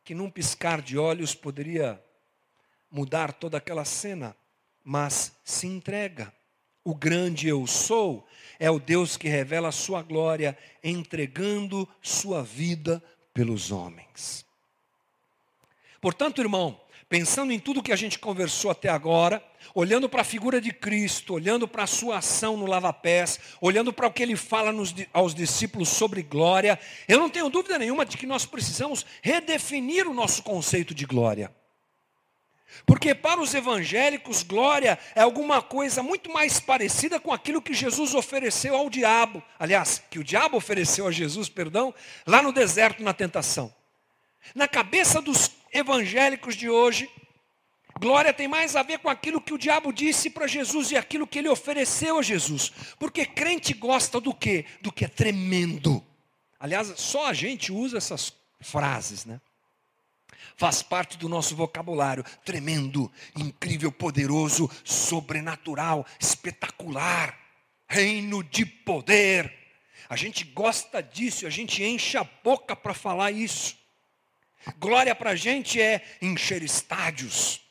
que 0.04 0.14
num 0.14 0.30
piscar 0.30 0.82
de 0.82 0.98
olhos 0.98 1.34
poderia 1.34 2.02
mudar 2.90 3.34
toda 3.34 3.58
aquela 3.58 3.84
cena, 3.84 4.38
mas 4.84 5.36
se 5.44 5.66
entrega. 5.66 6.32
O 6.84 6.96
grande 6.96 7.48
eu 7.48 7.66
sou 7.68 8.26
é 8.60 8.72
o 8.72 8.80
Deus 8.80 9.18
que 9.18 9.28
revela 9.28 9.70
a 9.70 9.74
sua 9.74 10.02
glória, 10.02 10.58
entregando 10.84 11.90
sua 12.02 12.44
vida 12.44 13.04
pelos 13.34 13.72
homens. 13.72 14.46
Portanto, 16.00 16.40
irmão, 16.40 16.80
pensando 17.10 17.52
em 17.52 17.60
tudo 17.60 17.84
que 17.84 17.92
a 17.92 17.98
gente 17.98 18.20
conversou 18.20 18.72
até 18.72 18.90
agora, 18.90 19.44
olhando 19.74 20.10
para 20.10 20.22
a 20.22 20.26
figura 20.26 20.60
de 20.60 20.72
Cristo, 20.72 21.34
olhando 21.34 21.68
para 21.68 21.84
a 21.84 21.88
sua 21.88 22.18
ação 22.18 22.58
no 22.58 22.66
lava-pés, 22.66 23.40
olhando 23.62 23.94
para 23.94 24.08
o 24.08 24.12
que 24.12 24.24
ele 24.24 24.36
fala 24.36 24.72
nos, 24.72 24.94
aos 25.14 25.34
discípulos 25.34 25.90
sobre 25.90 26.22
glória, 26.22 26.80
eu 27.08 27.20
não 27.20 27.30
tenho 27.30 27.50
dúvida 27.50 27.78
nenhuma 27.78 28.06
de 28.06 28.18
que 28.18 28.26
nós 28.26 28.46
precisamos 28.46 29.06
redefinir 29.22 30.08
o 30.08 30.14
nosso 30.14 30.44
conceito 30.44 30.94
de 30.94 31.06
glória. 31.06 31.52
Porque 32.86 33.16
para 33.16 33.42
os 33.42 33.54
evangélicos, 33.54 34.44
glória 34.44 35.00
é 35.16 35.22
alguma 35.22 35.62
coisa 35.62 36.04
muito 36.04 36.32
mais 36.32 36.60
parecida 36.60 37.20
com 37.20 37.34
aquilo 37.34 37.62
que 37.62 37.74
Jesus 37.74 38.14
ofereceu 38.14 38.76
ao 38.76 38.90
diabo. 38.90 39.42
Aliás, 39.58 40.02
que 40.10 40.20
o 40.20 40.24
diabo 40.24 40.58
ofereceu 40.58 41.08
a 41.08 41.12
Jesus, 41.12 41.50
perdão, 41.50 41.94
lá 42.26 42.42
no 42.42 42.52
deserto 42.52 43.04
na 43.04 43.14
tentação. 43.14 43.74
Na 44.54 44.68
cabeça 44.68 45.22
dos 45.22 45.52
evangélicos 45.74 46.56
de 46.56 46.70
hoje, 46.70 47.10
glória 48.00 48.34
tem 48.34 48.48
mais 48.48 48.76
a 48.76 48.84
ver 48.84 49.00
com 49.00 49.10
aquilo 49.10 49.42
que 49.42 49.54
o 49.54 49.58
diabo 49.58 49.92
disse 49.92 50.30
para 50.30 50.48
Jesus 50.48 50.92
e 50.92 50.98
aquilo 50.98 51.28
que 51.28 51.40
ele 51.40 51.50
ofereceu 51.50 52.20
a 52.20 52.22
Jesus. 52.22 52.72
Porque 53.00 53.26
crente 53.26 53.74
gosta 53.74 54.20
do 54.20 54.34
quê? 54.34 54.66
Do 54.82 54.92
que 54.92 55.06
é 55.06 55.08
tremendo. 55.08 56.04
Aliás, 56.60 56.94
só 56.98 57.28
a 57.28 57.34
gente 57.34 57.72
usa 57.72 57.98
essas 57.98 58.34
frases, 58.62 59.26
né? 59.26 59.40
faz 60.58 60.82
parte 60.82 61.18
do 61.18 61.30
nosso 61.30 61.56
vocabulário. 61.56 62.26
Tremendo, 62.44 63.10
incrível, 63.36 63.92
poderoso, 63.92 64.70
sobrenatural, 64.84 66.06
espetacular, 66.20 67.38
reino 67.88 68.44
de 68.44 68.66
poder. 68.66 69.54
A 70.10 70.16
gente 70.16 70.44
gosta 70.44 71.02
disso, 71.02 71.46
a 71.46 71.50
gente 71.50 71.84
enche 71.84 72.18
a 72.18 72.24
boca 72.44 72.76
para 72.76 72.94
falar 72.94 73.32
isso. 73.32 73.78
Glória 74.80 75.14
para 75.16 75.32
a 75.32 75.36
gente 75.36 75.80
é 75.80 76.04
encher 76.22 76.64
estádios. 76.64 77.62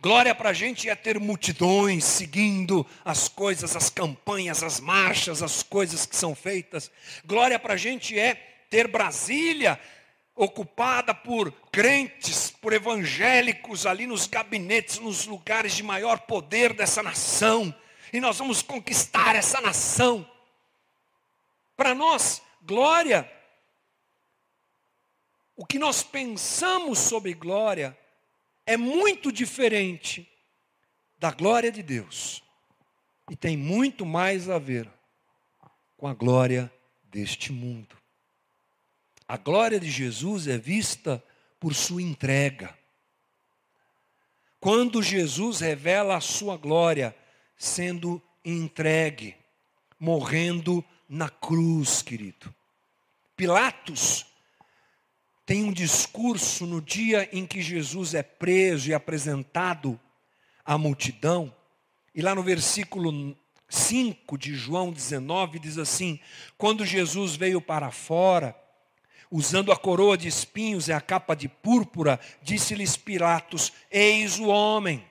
Glória 0.00 0.32
para 0.32 0.50
a 0.50 0.52
gente 0.52 0.88
é 0.88 0.94
ter 0.94 1.18
multidões 1.18 2.04
seguindo 2.04 2.86
as 3.04 3.26
coisas, 3.26 3.74
as 3.74 3.90
campanhas, 3.90 4.62
as 4.62 4.78
marchas, 4.78 5.42
as 5.42 5.64
coisas 5.64 6.06
que 6.06 6.14
são 6.14 6.36
feitas. 6.36 6.88
Glória 7.24 7.58
para 7.58 7.74
a 7.74 7.76
gente 7.76 8.16
é 8.16 8.34
ter 8.70 8.86
Brasília 8.86 9.78
ocupada 10.36 11.12
por 11.12 11.50
crentes, 11.72 12.48
por 12.48 12.72
evangélicos 12.72 13.86
ali 13.86 14.06
nos 14.06 14.28
gabinetes, 14.28 15.00
nos 15.00 15.26
lugares 15.26 15.72
de 15.72 15.82
maior 15.82 16.20
poder 16.20 16.72
dessa 16.72 17.02
nação. 17.02 17.74
E 18.12 18.20
nós 18.20 18.38
vamos 18.38 18.62
conquistar 18.62 19.34
essa 19.34 19.60
nação. 19.60 20.24
Para 21.76 21.92
nós, 21.92 22.40
glória, 22.62 23.28
o 25.56 25.66
que 25.66 25.76
nós 25.76 26.04
pensamos 26.04 27.00
sobre 27.00 27.34
glória 27.34 27.97
é 28.68 28.76
muito 28.76 29.32
diferente 29.32 30.30
da 31.18 31.30
glória 31.30 31.72
de 31.72 31.82
Deus. 31.82 32.44
E 33.30 33.34
tem 33.34 33.56
muito 33.56 34.04
mais 34.04 34.50
a 34.50 34.58
ver 34.58 34.86
com 35.96 36.06
a 36.06 36.12
glória 36.12 36.70
deste 37.04 37.50
mundo. 37.50 37.96
A 39.26 39.38
glória 39.38 39.80
de 39.80 39.90
Jesus 39.90 40.46
é 40.46 40.58
vista 40.58 41.24
por 41.58 41.74
sua 41.74 42.02
entrega. 42.02 42.76
Quando 44.60 45.02
Jesus 45.02 45.60
revela 45.60 46.16
a 46.18 46.20
sua 46.20 46.58
glória 46.58 47.16
sendo 47.56 48.22
entregue, 48.44 49.34
morrendo 49.98 50.84
na 51.08 51.30
cruz, 51.30 52.02
querido. 52.02 52.54
Pilatos 53.34 54.26
tem 55.48 55.64
um 55.64 55.72
discurso 55.72 56.66
no 56.66 56.78
dia 56.78 57.26
em 57.32 57.46
que 57.46 57.62
Jesus 57.62 58.12
é 58.12 58.22
preso 58.22 58.90
e 58.90 58.92
apresentado 58.92 59.98
à 60.62 60.76
multidão, 60.76 61.50
e 62.14 62.20
lá 62.20 62.34
no 62.34 62.42
versículo 62.42 63.34
5 63.66 64.36
de 64.36 64.54
João 64.54 64.92
19 64.92 65.58
diz 65.58 65.78
assim: 65.78 66.20
Quando 66.58 66.84
Jesus 66.84 67.34
veio 67.34 67.62
para 67.62 67.90
fora, 67.90 68.54
usando 69.30 69.72
a 69.72 69.76
coroa 69.78 70.18
de 70.18 70.28
espinhos 70.28 70.86
e 70.86 70.92
a 70.92 71.00
capa 71.00 71.34
de 71.34 71.48
púrpura, 71.48 72.20
disse-lhes 72.42 72.98
Pilatos: 72.98 73.72
Eis 73.90 74.38
o 74.38 74.48
homem. 74.48 75.02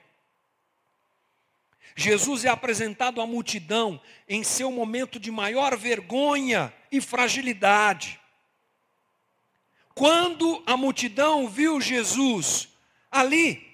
Jesus 1.96 2.44
é 2.44 2.48
apresentado 2.48 3.20
à 3.20 3.26
multidão 3.26 4.00
em 4.28 4.44
seu 4.44 4.70
momento 4.70 5.18
de 5.18 5.32
maior 5.32 5.76
vergonha 5.76 6.72
e 6.92 7.00
fragilidade. 7.00 8.17
Quando 9.98 10.62
a 10.64 10.76
multidão 10.76 11.48
viu 11.48 11.80
Jesus 11.80 12.68
ali, 13.10 13.66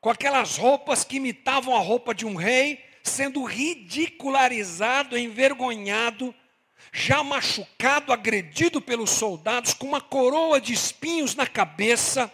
com 0.00 0.08
aquelas 0.08 0.56
roupas 0.56 1.04
que 1.04 1.16
imitavam 1.16 1.76
a 1.76 1.80
roupa 1.80 2.14
de 2.14 2.24
um 2.24 2.34
rei, 2.34 2.82
sendo 3.02 3.44
ridicularizado, 3.44 5.18
envergonhado, 5.18 6.34
já 6.90 7.22
machucado, 7.22 8.10
agredido 8.10 8.80
pelos 8.80 9.10
soldados, 9.10 9.74
com 9.74 9.86
uma 9.86 10.00
coroa 10.00 10.58
de 10.58 10.72
espinhos 10.72 11.34
na 11.34 11.46
cabeça. 11.46 12.32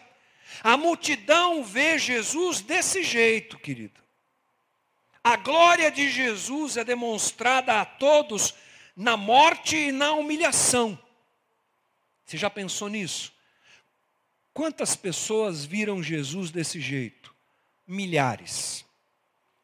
A 0.62 0.76
multidão 0.76 1.64
vê 1.64 1.98
Jesus 1.98 2.61
desse 2.61 3.02
jeito, 3.02 3.58
querido. 3.58 4.00
A 5.24 5.34
glória 5.34 5.90
de 5.90 6.08
Jesus 6.08 6.76
é 6.76 6.84
demonstrada 6.84 7.80
a 7.80 7.84
todos 7.84 8.54
na 8.96 9.16
morte 9.16 9.76
e 9.76 9.90
na 9.90 10.12
humilhação. 10.12 10.96
Você 12.29 12.37
já 12.37 12.51
pensou 12.51 12.91
nisso? 12.91 13.33
Quantas 14.53 14.95
pessoas 14.95 15.64
viram 15.64 16.03
Jesus 16.03 16.51
desse 16.51 16.79
jeito? 16.79 17.35
Milhares. 17.87 18.85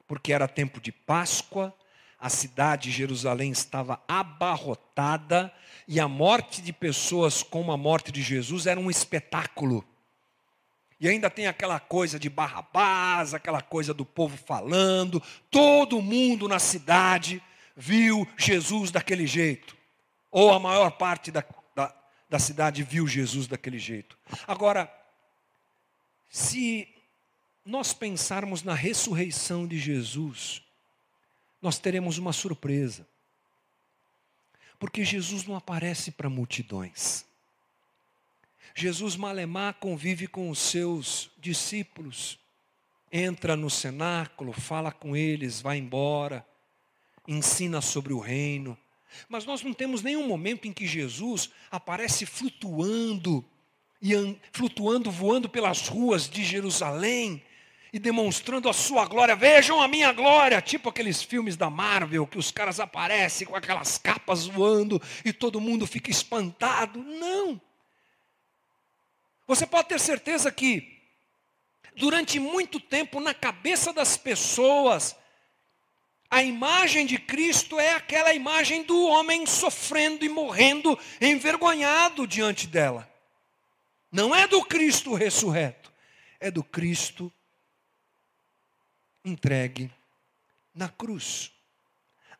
Porque 0.06 0.32
era 0.32 0.48
tempo 0.48 0.80
de 0.80 0.90
Páscoa, 0.90 1.74
a 2.18 2.30
cidade 2.30 2.84
de 2.84 2.96
Jerusalém 2.96 3.50
estava 3.50 4.02
abarrotada 4.08 5.52
e 5.86 6.00
a 6.00 6.08
morte 6.08 6.62
de 6.62 6.72
pessoas 6.72 7.42
como 7.42 7.70
a 7.70 7.76
morte 7.76 8.10
de 8.10 8.22
Jesus 8.22 8.66
era 8.66 8.80
um 8.80 8.90
espetáculo. 8.90 9.84
E 10.98 11.06
ainda 11.06 11.28
tem 11.28 11.46
aquela 11.46 11.78
coisa 11.78 12.18
de 12.18 12.30
Barrabás, 12.30 13.34
aquela 13.34 13.60
coisa 13.60 13.92
do 13.92 14.06
povo 14.06 14.38
falando, 14.38 15.22
todo 15.50 16.00
mundo 16.00 16.48
na 16.48 16.58
cidade 16.58 17.42
viu 17.76 18.26
Jesus 18.38 18.90
daquele 18.90 19.26
jeito. 19.26 19.76
Ou 20.30 20.50
a 20.50 20.58
maior 20.58 20.92
parte 20.92 21.30
da, 21.30 21.44
da, 22.28 22.36
da 22.36 22.38
cidade 22.38 22.82
viu 22.82 23.06
Jesus 23.06 23.46
daquele 23.46 23.78
jeito. 23.78 24.18
Agora, 24.46 24.92
se 26.28 26.88
nós 27.64 27.92
pensarmos 27.92 28.62
na 28.62 28.74
ressurreição 28.74 29.66
de 29.66 29.78
Jesus, 29.78 30.62
nós 31.62 31.78
teremos 31.78 32.18
uma 32.18 32.32
surpresa. 32.32 33.06
Porque 34.78 35.04
Jesus 35.04 35.46
não 35.46 35.56
aparece 35.56 36.10
para 36.10 36.28
multidões. 36.28 37.24
Jesus 38.74 39.16
Malemar 39.16 39.74
convive 39.74 40.26
com 40.26 40.50
os 40.50 40.58
seus 40.58 41.30
discípulos, 41.38 42.38
entra 43.10 43.56
no 43.56 43.70
cenáculo, 43.70 44.52
fala 44.52 44.90
com 44.90 45.16
eles, 45.16 45.60
vai 45.60 45.78
embora, 45.78 46.44
ensina 47.26 47.80
sobre 47.80 48.12
o 48.12 48.18
reino. 48.18 48.76
Mas 49.28 49.44
nós 49.44 49.62
não 49.62 49.72
temos 49.72 50.02
nenhum 50.02 50.26
momento 50.26 50.66
em 50.66 50.72
que 50.72 50.86
Jesus 50.86 51.50
aparece 51.70 52.26
flutuando, 52.26 53.44
e 54.00 54.12
flutuando, 54.52 55.10
voando 55.10 55.48
pelas 55.48 55.88
ruas 55.88 56.28
de 56.28 56.44
Jerusalém, 56.44 57.42
e 57.94 57.98
demonstrando 58.00 58.68
a 58.68 58.72
sua 58.72 59.06
glória. 59.06 59.36
Vejam 59.36 59.80
a 59.80 59.86
minha 59.86 60.12
glória, 60.12 60.60
tipo 60.60 60.88
aqueles 60.88 61.22
filmes 61.22 61.56
da 61.56 61.70
Marvel 61.70 62.26
que 62.26 62.36
os 62.36 62.50
caras 62.50 62.80
aparecem 62.80 63.46
com 63.46 63.54
aquelas 63.54 63.96
capas 63.98 64.48
voando 64.48 65.00
e 65.24 65.32
todo 65.32 65.60
mundo 65.60 65.86
fica 65.86 66.10
espantado. 66.10 67.00
Não. 67.00 67.60
Você 69.46 69.64
pode 69.64 69.90
ter 69.90 70.00
certeza 70.00 70.50
que 70.50 71.00
durante 71.96 72.40
muito 72.40 72.80
tempo 72.80 73.20
na 73.20 73.32
cabeça 73.32 73.92
das 73.92 74.16
pessoas 74.16 75.14
a 76.34 76.42
imagem 76.42 77.06
de 77.06 77.16
Cristo 77.16 77.78
é 77.78 77.92
aquela 77.92 78.34
imagem 78.34 78.82
do 78.82 79.04
homem 79.04 79.46
sofrendo 79.46 80.24
e 80.24 80.28
morrendo 80.28 80.98
envergonhado 81.20 82.26
diante 82.26 82.66
dela. 82.66 83.08
Não 84.10 84.34
é 84.34 84.48
do 84.48 84.60
Cristo 84.64 85.14
ressurreto, 85.14 85.92
é 86.40 86.50
do 86.50 86.64
Cristo 86.64 87.32
entregue 89.24 89.88
na 90.74 90.88
cruz. 90.88 91.52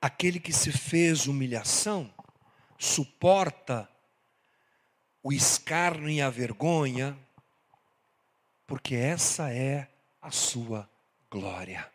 Aquele 0.00 0.40
que 0.40 0.52
se 0.52 0.72
fez 0.72 1.28
humilhação, 1.28 2.12
suporta 2.76 3.88
o 5.22 5.33
escárnio 5.33 6.11
e 6.11 6.20
a 6.20 6.30
vergonha, 6.30 7.16
porque 8.66 8.96
essa 8.96 9.52
é 9.52 9.88
a 10.20 10.33
sua 10.33 10.90
glória. 11.30 11.93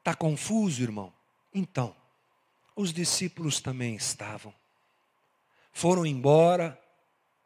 Está 0.00 0.14
confuso, 0.14 0.82
irmão? 0.82 1.12
Então, 1.54 1.94
os 2.74 2.92
discípulos 2.92 3.60
também 3.60 3.94
estavam. 3.94 4.52
Foram 5.72 6.06
embora 6.06 6.80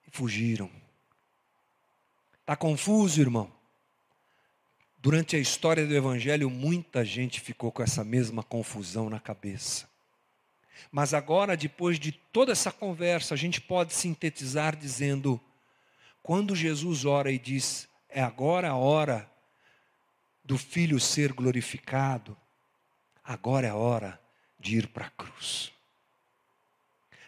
e 0.06 0.10
fugiram. 0.16 0.70
Está 2.40 2.54
confuso, 2.54 3.20
irmão? 3.20 3.52
Durante 4.98 5.34
a 5.34 5.38
história 5.38 5.84
do 5.86 5.94
Evangelho, 5.94 6.48
muita 6.48 7.04
gente 7.04 7.40
ficou 7.40 7.72
com 7.72 7.82
essa 7.82 8.04
mesma 8.04 8.42
confusão 8.42 9.10
na 9.10 9.18
cabeça. 9.18 9.88
Mas 10.92 11.12
agora, 11.12 11.56
depois 11.56 11.98
de 11.98 12.12
toda 12.12 12.52
essa 12.52 12.70
conversa, 12.70 13.34
a 13.34 13.36
gente 13.36 13.60
pode 13.60 13.92
sintetizar 13.92 14.76
dizendo: 14.76 15.40
quando 16.22 16.54
Jesus 16.54 17.04
ora 17.04 17.32
e 17.32 17.38
diz, 17.38 17.88
é 18.08 18.22
agora 18.22 18.70
a 18.70 18.76
hora 18.76 19.30
do 20.44 20.56
Filho 20.56 21.00
ser 21.00 21.32
glorificado, 21.32 22.36
agora 23.24 23.66
é 23.66 23.70
a 23.70 23.74
hora 23.74 24.20
de 24.58 24.76
ir 24.76 24.88
para 24.88 25.06
a 25.06 25.10
cruz. 25.10 25.72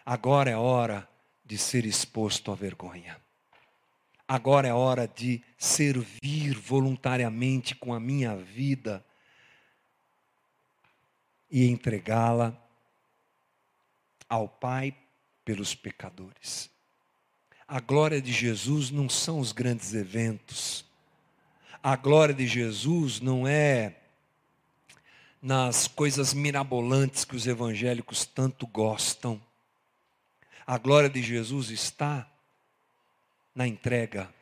Agora 0.05 0.49
é 0.49 0.55
hora 0.55 1.07
de 1.43 1.57
ser 1.57 1.85
exposto 1.85 2.51
à 2.51 2.55
vergonha. 2.55 3.19
Agora 4.27 4.67
é 4.67 4.73
hora 4.73 5.07
de 5.07 5.41
servir 5.57 6.57
voluntariamente 6.57 7.73
com 7.75 7.93
a 7.93 7.99
minha 7.99 8.35
vida 8.35 9.03
e 11.49 11.65
entregá-la 11.65 12.53
ao 14.27 14.49
Pai 14.49 14.93
pelos 15.45 15.73
pecadores. 15.73 16.69
A 17.65 17.79
glória 17.79 18.21
de 18.21 18.31
Jesus 18.31 18.91
não 18.91 19.09
são 19.09 19.39
os 19.39 19.51
grandes 19.51 19.93
eventos. 19.93 20.85
A 21.81 21.95
glória 21.95 22.33
de 22.33 22.45
Jesus 22.45 23.21
não 23.21 23.47
é 23.47 23.95
nas 25.41 25.87
coisas 25.87 26.33
mirabolantes 26.33 27.23
que 27.23 27.35
os 27.35 27.47
evangélicos 27.47 28.25
tanto 28.25 28.65
gostam. 28.65 29.41
A 30.65 30.77
glória 30.77 31.09
de 31.09 31.21
Jesus 31.21 31.69
está 31.69 32.29
na 33.55 33.67
entrega. 33.67 34.33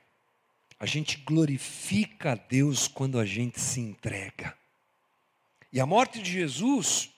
A 0.80 0.86
gente 0.86 1.18
glorifica 1.18 2.34
a 2.34 2.36
Deus 2.36 2.88
quando 2.88 3.20
a 3.20 3.26
gente 3.26 3.60
se 3.60 3.80
entrega. 3.80 4.58
E 5.72 5.80
a 5.80 5.86
morte 5.86 6.22
de 6.22 6.32
Jesus, 6.32 7.10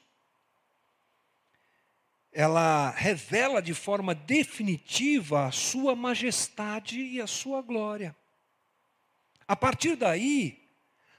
ela 2.32 2.92
revela 2.92 3.62
de 3.62 3.74
forma 3.74 4.14
definitiva 4.14 5.46
a 5.46 5.52
sua 5.52 5.96
majestade 5.96 7.00
e 7.00 7.22
a 7.22 7.28
sua 7.28 7.62
glória. 7.62 8.16
A 9.48 9.56
partir 9.56 9.96
daí, 9.96 10.67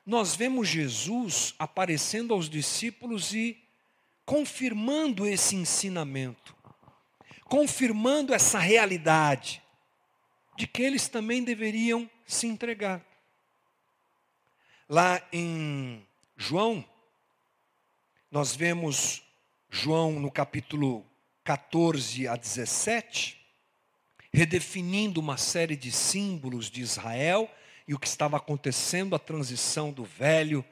nós 0.09 0.35
vemos 0.35 0.67
Jesus 0.67 1.55
aparecendo 1.59 2.33
aos 2.33 2.49
discípulos 2.49 3.35
e 3.35 3.63
confirmando 4.25 5.27
esse 5.27 5.55
ensinamento, 5.55 6.57
confirmando 7.45 8.33
essa 8.33 8.59
realidade 8.59 9.63
de 10.57 10.67
que 10.67 10.81
eles 10.81 11.09
também 11.09 11.45
deveriam 11.45 12.09
se 12.25 12.47
entregar. 12.47 13.05
Lá 14.89 15.21
em 15.31 16.03
João, 16.39 16.83
nós 18.31 18.57
vemos 18.57 19.23
João 19.69 20.13
no 20.13 20.31
capítulo 20.31 21.05
14 21.45 22.27
a 22.27 22.35
17, 22.35 23.39
redefinindo 24.33 25.21
uma 25.21 25.37
série 25.37 25.77
de 25.77 25.93
símbolos 25.93 26.71
de 26.71 26.81
Israel 26.81 27.51
e 27.89 27.95
o 27.95 27.99
que 27.99 28.07
estava 28.07 28.37
acontecendo, 28.37 29.17
a 29.17 29.19
transição 29.19 29.91
do 29.91 30.05
velho 30.05 30.63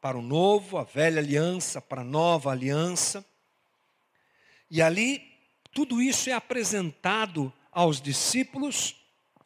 para 0.00 0.16
o 0.16 0.22
novo, 0.22 0.78
a 0.78 0.82
velha 0.82 1.20
aliança 1.20 1.78
para 1.78 2.00
a 2.00 2.04
nova 2.04 2.50
aliança. 2.50 3.24
E 4.70 4.80
ali, 4.80 5.22
tudo 5.72 6.00
isso 6.00 6.30
é 6.30 6.32
apresentado 6.32 7.52
aos 7.70 8.00
discípulos 8.00 8.96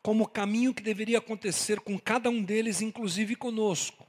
como 0.00 0.24
o 0.24 0.28
caminho 0.28 0.72
que 0.72 0.82
deveria 0.82 1.18
acontecer 1.18 1.80
com 1.80 1.98
cada 1.98 2.30
um 2.30 2.42
deles, 2.42 2.80
inclusive 2.80 3.34
conosco. 3.34 4.06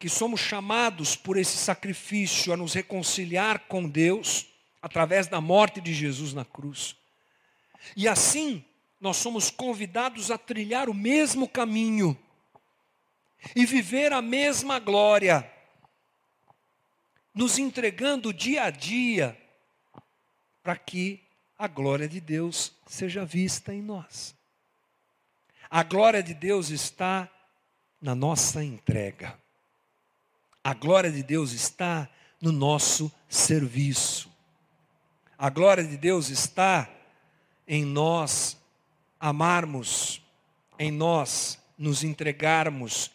que 0.00 0.08
somos 0.08 0.40
chamados 0.40 1.14
por 1.14 1.36
esse 1.36 1.56
sacrifício 1.56 2.52
a 2.52 2.56
nos 2.56 2.74
reconciliar 2.74 3.68
com 3.68 3.88
Deus 3.88 4.46
através 4.82 5.28
da 5.28 5.40
morte 5.40 5.80
de 5.80 5.94
Jesus 5.94 6.34
na 6.34 6.44
cruz. 6.44 6.96
E 7.96 8.08
assim, 8.08 8.64
nós 9.02 9.16
somos 9.16 9.50
convidados 9.50 10.30
a 10.30 10.38
trilhar 10.38 10.88
o 10.88 10.94
mesmo 10.94 11.48
caminho 11.48 12.16
e 13.56 13.66
viver 13.66 14.12
a 14.12 14.22
mesma 14.22 14.78
glória, 14.78 15.52
nos 17.34 17.58
entregando 17.58 18.32
dia 18.32 18.62
a 18.62 18.70
dia 18.70 19.36
para 20.62 20.76
que 20.76 21.20
a 21.58 21.66
glória 21.66 22.08
de 22.08 22.20
Deus 22.20 22.72
seja 22.86 23.24
vista 23.24 23.74
em 23.74 23.82
nós. 23.82 24.36
A 25.68 25.82
glória 25.82 26.22
de 26.22 26.32
Deus 26.32 26.70
está 26.70 27.28
na 28.00 28.14
nossa 28.14 28.62
entrega. 28.62 29.36
A 30.62 30.74
glória 30.74 31.10
de 31.10 31.24
Deus 31.24 31.50
está 31.50 32.08
no 32.40 32.52
nosso 32.52 33.10
serviço. 33.28 34.30
A 35.36 35.50
glória 35.50 35.82
de 35.82 35.96
Deus 35.96 36.28
está 36.28 36.88
em 37.66 37.84
nós 37.84 38.61
amarmos, 39.22 40.20
em 40.76 40.90
nós 40.90 41.56
nos 41.78 42.02
entregarmos, 42.02 43.08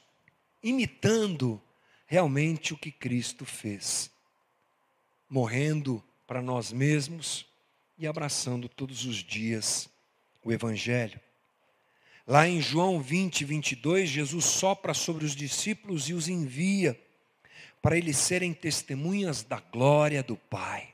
imitando 0.64 1.62
realmente 2.06 2.74
o 2.74 2.78
que 2.78 2.94
Cristo 2.94 3.46
fez, 3.46 4.10
morrendo 5.30 6.02
para 6.26 6.42
nós 6.42 6.72
mesmos 6.72 7.46
e 7.98 8.08
abraçando 8.08 8.70
todos 8.70 9.04
os 9.04 9.18
dias 9.18 9.90
o 10.42 10.54
Evangelho. 10.54 11.20
Lá 12.26 12.48
em 12.48 12.62
João 12.62 13.02
20, 13.02 13.44
22, 13.44 14.10
Jesus 14.10 14.46
sopra 14.46 14.94
sobre 14.94 15.26
os 15.26 15.36
discípulos 15.36 16.08
e 16.08 16.14
os 16.14 16.30
envia 16.30 16.98
para 17.82 17.98
eles 17.98 18.18
serem 18.18 18.54
testemunhas 18.54 19.44
da 19.44 19.60
glória 19.60 20.24
do 20.24 20.38
Pai. 20.38 20.94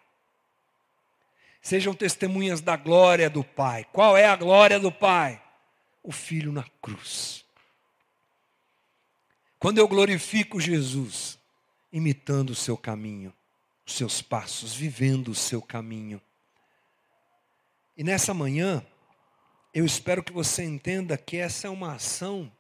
Sejam 1.64 1.94
testemunhas 1.94 2.60
da 2.60 2.76
glória 2.76 3.30
do 3.30 3.42
Pai. 3.42 3.86
Qual 3.86 4.18
é 4.18 4.26
a 4.26 4.36
glória 4.36 4.78
do 4.78 4.92
Pai? 4.92 5.42
O 6.04 6.12
Filho 6.12 6.52
na 6.52 6.66
cruz. 6.82 7.46
Quando 9.58 9.78
eu 9.78 9.88
glorifico 9.88 10.60
Jesus, 10.60 11.40
imitando 11.90 12.50
o 12.50 12.56
seu 12.56 12.78
caminho, 12.78 13.34
os 13.86 13.94
seus 13.94 14.22
passos, 14.22 14.76
vivendo 14.76 15.30
o 15.30 15.36
seu 15.36 15.62
caminho. 15.62 16.22
E 17.96 18.04
nessa 18.04 18.34
manhã, 18.34 18.86
eu 19.74 19.86
espero 19.86 20.22
que 20.22 20.34
você 20.34 20.66
entenda 20.66 21.18
que 21.18 21.38
essa 21.38 21.68
é 21.68 21.70
uma 21.70 21.94
ação 21.94 22.52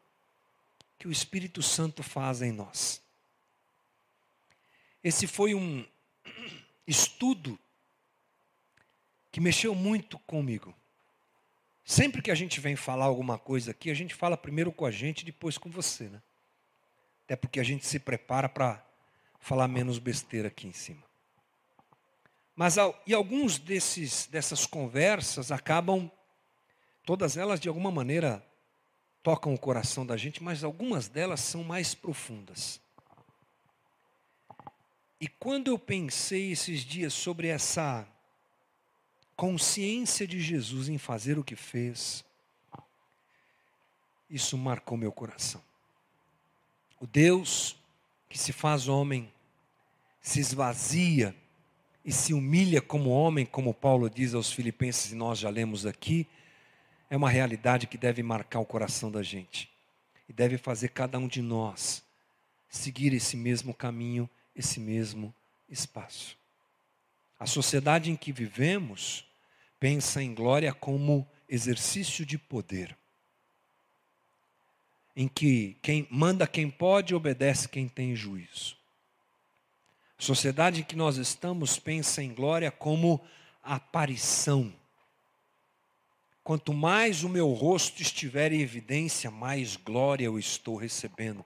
que 0.97 1.09
o 1.09 1.11
Espírito 1.11 1.61
Santo 1.61 2.01
faz 2.01 2.41
em 2.41 2.53
nós. 2.53 3.01
Esse 5.03 5.27
foi 5.27 5.53
um 5.53 5.85
estudo 6.87 7.59
que 9.33 9.41
mexeu 9.41 9.75
muito 9.75 10.17
comigo. 10.19 10.73
Sempre 11.83 12.21
que 12.21 12.31
a 12.31 12.35
gente 12.35 12.61
vem 12.61 12.77
falar 12.77 13.05
alguma 13.05 13.37
coisa 13.37 13.71
aqui, 13.71 13.91
a 13.91 13.93
gente 13.93 14.15
fala 14.15 14.37
primeiro 14.37 14.71
com 14.71 14.85
a 14.85 14.91
gente, 14.91 15.25
depois 15.25 15.57
com 15.57 15.69
você, 15.69 16.07
né? 16.07 16.21
Até 17.25 17.35
porque 17.35 17.59
a 17.59 17.63
gente 17.63 17.85
se 17.85 17.99
prepara 17.99 18.47
para 18.47 18.81
falar 19.41 19.67
menos 19.67 19.99
besteira 19.99 20.47
aqui 20.47 20.67
em 20.67 20.71
cima. 20.71 21.03
Mas 22.55 22.77
e 23.05 23.13
alguns 23.13 23.59
desses 23.59 24.27
dessas 24.27 24.65
conversas 24.65 25.51
acabam 25.51 26.09
Todas 27.05 27.35
elas, 27.35 27.59
de 27.59 27.67
alguma 27.67 27.91
maneira, 27.91 28.45
tocam 29.21 29.53
o 29.53 29.59
coração 29.59 30.05
da 30.05 30.15
gente, 30.15 30.41
mas 30.41 30.63
algumas 30.63 31.09
delas 31.09 31.41
são 31.41 31.61
mais 31.61 31.93
profundas. 31.93 32.79
E 35.19 35.27
quando 35.27 35.67
eu 35.67 35.77
pensei 35.77 36.51
esses 36.51 36.81
dias 36.81 37.13
sobre 37.13 37.49
essa 37.49 38.07
consciência 39.43 40.25
de 40.25 40.39
Jesus 40.39 40.87
em 40.87 40.97
fazer 40.97 41.37
o 41.37 41.43
que 41.43 41.57
fez, 41.57 42.23
isso 44.29 44.57
marcou 44.57 44.97
meu 44.97 45.11
coração. 45.11 45.61
O 46.97 47.05
Deus 47.05 47.75
que 48.29 48.39
se 48.39 48.53
faz 48.53 48.87
homem, 48.87 49.29
se 50.21 50.39
esvazia 50.39 51.35
e 52.05 52.11
se 52.13 52.33
humilha 52.33 52.81
como 52.81 53.09
homem, 53.09 53.45
como 53.45 53.73
Paulo 53.73 54.09
diz 54.09 54.33
aos 54.33 54.49
Filipenses, 54.49 55.11
e 55.11 55.15
nós 55.15 55.39
já 55.39 55.49
lemos 55.49 55.85
aqui, 55.85 56.25
é 57.09 57.17
uma 57.17 57.29
realidade 57.29 57.85
que 57.85 57.97
deve 57.97 58.23
marcar 58.23 58.61
o 58.61 58.65
coração 58.65 59.11
da 59.11 59.21
gente 59.21 59.69
e 60.29 60.31
deve 60.31 60.57
fazer 60.57 60.87
cada 60.87 61.19
um 61.19 61.27
de 61.27 61.41
nós 61.41 62.01
seguir 62.69 63.11
esse 63.13 63.35
mesmo 63.35 63.73
caminho, 63.73 64.29
esse 64.55 64.79
mesmo 64.79 65.35
espaço. 65.67 66.37
A 67.37 67.45
sociedade 67.45 68.09
em 68.09 68.15
que 68.15 68.31
vivemos 68.31 69.25
pensa 69.83 70.23
em 70.23 70.33
glória 70.33 70.73
como 70.73 71.27
exercício 71.45 72.25
de 72.25 72.37
poder, 72.37 72.97
em 75.13 75.27
que 75.27 75.75
quem 75.81 76.07
manda 76.09 76.47
quem 76.47 76.69
pode 76.69 77.13
obedece 77.13 77.67
quem 77.67 77.89
tem 77.89 78.15
juízo. 78.15 78.77
A 80.17 80.21
sociedade 80.21 80.79
em 80.79 80.83
que 80.85 80.95
nós 80.95 81.17
estamos 81.17 81.77
pensa 81.77 82.23
em 82.23 82.33
glória 82.33 82.71
como 82.71 83.19
aparição 83.61 84.73
Quanto 86.45 86.73
mais 86.73 87.23
o 87.23 87.29
meu 87.29 87.51
rosto 87.51 88.01
estiver 88.01 88.53
em 88.53 88.61
evidência, 88.61 89.29
mais 89.29 89.75
glória 89.75 90.25
eu 90.25 90.39
estou 90.39 90.77
recebendo. 90.77 91.43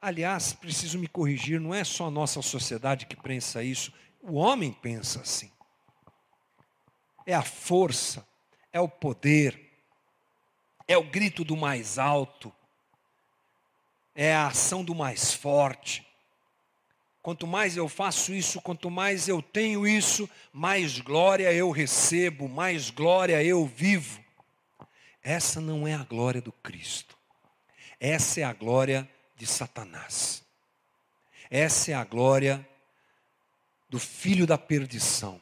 Aliás, 0.00 0.54
preciso 0.54 0.98
me 0.98 1.06
corrigir, 1.06 1.60
não 1.60 1.74
é 1.74 1.84
só 1.84 2.06
a 2.06 2.10
nossa 2.10 2.40
sociedade 2.40 3.04
que 3.04 3.16
pensa 3.16 3.62
isso, 3.62 3.92
o 4.22 4.34
homem 4.34 4.72
pensa 4.72 5.20
assim. 5.20 5.50
É 7.28 7.34
a 7.34 7.42
força, 7.42 8.26
é 8.72 8.80
o 8.80 8.88
poder, 8.88 9.60
é 10.86 10.96
o 10.96 11.04
grito 11.04 11.44
do 11.44 11.54
mais 11.54 11.98
alto, 11.98 12.50
é 14.14 14.34
a 14.34 14.46
ação 14.46 14.82
do 14.82 14.94
mais 14.94 15.34
forte. 15.34 16.08
Quanto 17.20 17.46
mais 17.46 17.76
eu 17.76 17.86
faço 17.86 18.32
isso, 18.32 18.62
quanto 18.62 18.90
mais 18.90 19.28
eu 19.28 19.42
tenho 19.42 19.86
isso, 19.86 20.26
mais 20.54 21.00
glória 21.00 21.52
eu 21.52 21.70
recebo, 21.70 22.48
mais 22.48 22.88
glória 22.88 23.44
eu 23.44 23.66
vivo. 23.66 24.24
Essa 25.22 25.60
não 25.60 25.86
é 25.86 25.92
a 25.92 26.04
glória 26.04 26.40
do 26.40 26.50
Cristo. 26.50 27.14
Essa 28.00 28.40
é 28.40 28.44
a 28.44 28.54
glória 28.54 29.06
de 29.36 29.46
Satanás. 29.46 30.42
Essa 31.50 31.90
é 31.90 31.94
a 31.94 32.04
glória 32.04 32.66
do 33.86 33.98
filho 33.98 34.46
da 34.46 34.56
perdição. 34.56 35.38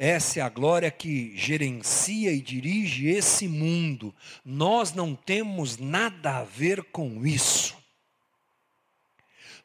Essa 0.00 0.38
é 0.38 0.42
a 0.42 0.48
glória 0.48 0.92
que 0.92 1.36
gerencia 1.36 2.30
e 2.30 2.40
dirige 2.40 3.08
esse 3.08 3.48
mundo. 3.48 4.14
Nós 4.44 4.92
não 4.92 5.16
temos 5.16 5.76
nada 5.76 6.38
a 6.38 6.44
ver 6.44 6.84
com 6.84 7.26
isso. 7.26 7.76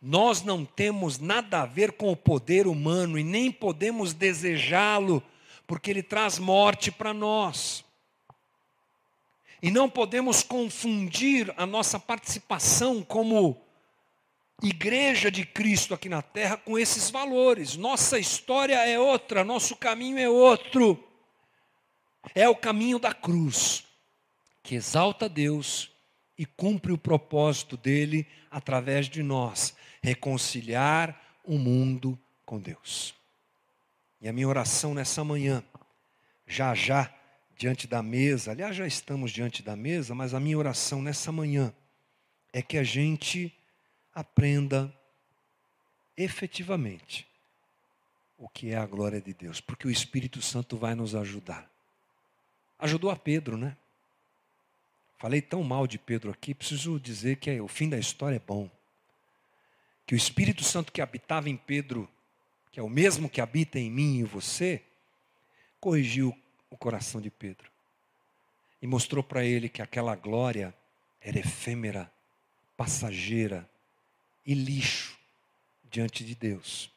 Nós 0.01 0.41
não 0.41 0.65
temos 0.65 1.19
nada 1.19 1.61
a 1.61 1.65
ver 1.67 1.91
com 1.91 2.11
o 2.11 2.15
poder 2.15 2.65
humano 2.65 3.19
e 3.19 3.23
nem 3.23 3.51
podemos 3.51 4.11
desejá-lo, 4.11 5.21
porque 5.67 5.91
ele 5.91 6.01
traz 6.01 6.39
morte 6.39 6.91
para 6.91 7.13
nós. 7.13 7.85
E 9.61 9.69
não 9.69 9.87
podemos 9.87 10.41
confundir 10.41 11.53
a 11.55 11.65
nossa 11.67 11.99
participação 11.99 13.03
como 13.03 13.62
igreja 14.61 15.31
de 15.31 15.45
Cristo 15.45 15.93
aqui 15.93 16.07
na 16.07 16.21
terra 16.21 16.57
com 16.57 16.77
esses 16.77 17.09
valores. 17.09 17.75
Nossa 17.75 18.19
história 18.19 18.75
é 18.75 18.99
outra, 18.99 19.43
nosso 19.43 19.75
caminho 19.75 20.17
é 20.17 20.29
outro. 20.29 21.03
É 22.33 22.47
o 22.47 22.55
caminho 22.55 22.99
da 22.99 23.13
cruz, 23.13 23.83
que 24.61 24.75
exalta 24.75 25.27
Deus 25.27 25.91
e 26.37 26.45
cumpre 26.45 26.91
o 26.91 26.97
propósito 26.97 27.75
dele 27.75 28.25
através 28.49 29.09
de 29.09 29.21
nós 29.21 29.75
reconciliar 30.01 31.19
o 31.43 31.57
mundo 31.57 32.17
com 32.45 32.59
Deus. 32.59 33.13
E 34.21 34.27
a 34.27 34.33
minha 34.33 34.47
oração 34.47 34.93
nessa 34.93 35.23
manhã, 35.23 35.61
já 36.47 36.73
já, 36.73 37.13
diante 37.57 37.87
da 37.87 38.01
mesa, 38.01 38.51
aliás, 38.51 38.75
já 38.75 38.87
estamos 38.87 39.31
diante 39.31 39.61
da 39.61 39.75
mesa, 39.75 40.15
mas 40.15 40.33
a 40.33 40.39
minha 40.39 40.57
oração 40.57 41.01
nessa 41.01 41.31
manhã 41.31 41.73
é 42.53 42.61
que 42.61 42.77
a 42.77 42.83
gente 42.83 43.53
aprenda 44.13 44.93
efetivamente 46.15 47.27
o 48.37 48.47
que 48.47 48.69
é 48.69 48.77
a 48.77 48.85
glória 48.85 49.21
de 49.21 49.33
Deus, 49.33 49.61
porque 49.61 49.87
o 49.87 49.91
Espírito 49.91 50.41
Santo 50.41 50.77
vai 50.77 50.95
nos 50.95 51.15
ajudar. 51.15 51.69
Ajudou 52.77 53.09
a 53.09 53.15
Pedro, 53.15 53.57
né? 53.57 53.77
Falei 55.17 55.41
tão 55.41 55.63
mal 55.63 55.87
de 55.87 55.97
Pedro 55.97 56.31
aqui, 56.31 56.53
preciso 56.53 56.99
dizer 56.99 57.37
que 57.37 57.59
o 57.61 57.67
fim 57.67 57.87
da 57.87 57.97
história 57.97 58.35
é 58.35 58.39
bom 58.39 58.69
que 60.05 60.13
o 60.13 60.17
Espírito 60.17 60.63
Santo 60.63 60.91
que 60.91 61.01
habitava 61.01 61.49
em 61.49 61.57
Pedro, 61.57 62.09
que 62.71 62.79
é 62.79 62.83
o 62.83 62.89
mesmo 62.89 63.29
que 63.29 63.41
habita 63.41 63.79
em 63.79 63.89
mim 63.89 64.19
e 64.19 64.23
você, 64.23 64.81
corrigiu 65.79 66.37
o 66.69 66.77
coração 66.77 67.21
de 67.21 67.29
Pedro 67.29 67.71
e 68.81 68.87
mostrou 68.87 69.23
para 69.23 69.45
ele 69.45 69.69
que 69.69 69.81
aquela 69.81 70.15
glória 70.15 70.73
era 71.21 71.39
efêmera, 71.39 72.11
passageira 72.75 73.69
e 74.45 74.53
lixo 74.53 75.17
diante 75.89 76.23
de 76.23 76.35
Deus. 76.35 76.91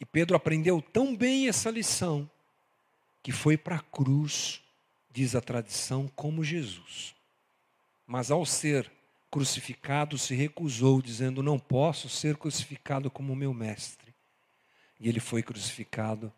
E 0.00 0.04
Pedro 0.04 0.36
aprendeu 0.36 0.82
tão 0.82 1.14
bem 1.14 1.48
essa 1.48 1.70
lição 1.70 2.28
que 3.22 3.30
foi 3.30 3.56
para 3.56 3.76
a 3.76 3.82
cruz, 3.82 4.60
diz 5.10 5.34
a 5.34 5.40
tradição, 5.40 6.08
como 6.16 6.42
Jesus. 6.42 7.14
Mas 8.06 8.30
ao 8.30 8.44
ser 8.44 8.90
crucificado, 9.30 10.18
se 10.18 10.34
recusou, 10.34 11.00
dizendo: 11.00 11.42
Não 11.42 11.58
posso 11.58 12.08
ser 12.08 12.36
crucificado 12.36 13.10
como 13.10 13.36
meu 13.36 13.54
mestre. 13.54 14.12
E 14.98 15.08
ele 15.08 15.20
foi 15.20 15.42
crucificado 15.42 16.32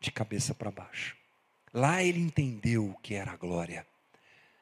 de 0.00 0.12
cabeça 0.12 0.54
para 0.54 0.70
baixo. 0.70 1.16
Lá 1.72 2.02
ele 2.02 2.20
entendeu 2.20 2.90
o 2.90 2.98
que 2.98 3.14
era 3.14 3.32
a 3.32 3.36
glória. 3.36 3.86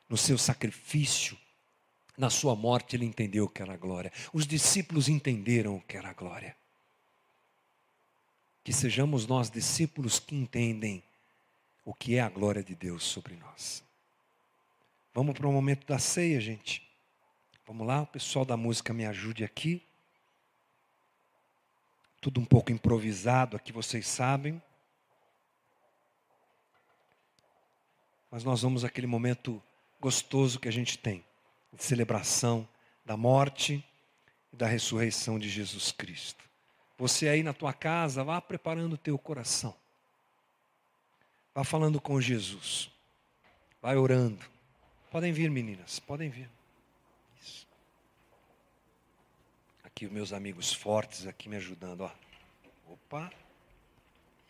No 0.08 0.16
seu 0.16 0.38
sacrifício, 0.38 1.36
na 2.16 2.30
sua 2.30 2.56
morte, 2.56 2.96
ele 2.96 3.04
entendeu 3.04 3.44
o 3.44 3.48
que 3.48 3.60
era 3.60 3.76
glória. 3.76 4.12
Os 4.32 4.46
discípulos 4.46 5.08
entenderam 5.08 5.76
o 5.76 5.82
que 5.82 5.96
era 5.96 6.12
glória. 6.12 6.56
Que 8.64 8.72
sejamos 8.72 9.26
nós 9.26 9.50
discípulos 9.50 10.18
que 10.18 10.34
entendem 10.34 11.02
o 11.84 11.92
que 11.92 12.16
é 12.16 12.20
a 12.20 12.28
glória 12.28 12.64
de 12.64 12.74
Deus 12.74 13.04
sobre 13.04 13.36
nós. 13.36 13.84
Vamos 15.12 15.34
para 15.34 15.46
o 15.46 15.52
momento 15.52 15.86
da 15.86 15.98
ceia, 15.98 16.40
gente. 16.40 16.82
Vamos 17.66 17.86
lá, 17.86 18.02
o 18.02 18.06
pessoal 18.06 18.44
da 18.44 18.56
música 18.56 18.92
me 18.92 19.04
ajude 19.04 19.44
aqui. 19.44 19.82
Tudo 22.20 22.40
um 22.40 22.44
pouco 22.44 22.72
improvisado 22.72 23.56
aqui, 23.56 23.72
vocês 23.72 24.06
sabem. 24.08 24.60
Mas 28.30 28.42
nós 28.42 28.62
vamos 28.62 28.84
aquele 28.84 29.06
momento 29.06 29.62
gostoso 30.00 30.58
que 30.58 30.68
a 30.68 30.72
gente 30.72 30.98
tem 30.98 31.24
de 31.72 31.82
celebração 31.82 32.68
da 33.04 33.16
morte 33.16 33.84
e 34.52 34.56
da 34.56 34.66
ressurreição 34.66 35.38
de 35.38 35.48
Jesus 35.48 35.92
Cristo. 35.92 36.44
Você 36.98 37.28
aí 37.28 37.42
na 37.42 37.52
tua 37.52 37.72
casa, 37.72 38.24
vá 38.24 38.40
preparando 38.40 38.94
o 38.94 38.98
teu 38.98 39.18
coração. 39.18 39.74
Vá 41.54 41.64
falando 41.64 42.00
com 42.00 42.20
Jesus. 42.20 42.90
Vai 43.80 43.96
orando. 43.96 44.44
Podem 45.10 45.32
vir, 45.32 45.50
meninas, 45.50 45.98
podem 45.98 46.28
vir. 46.28 46.50
Isso. 47.40 47.66
Aqui 49.84 50.06
os 50.06 50.12
meus 50.12 50.32
amigos 50.32 50.72
fortes 50.72 51.26
aqui 51.26 51.48
me 51.48 51.56
ajudando, 51.56 52.02
ó. 52.02 52.10
Opa. 52.88 53.30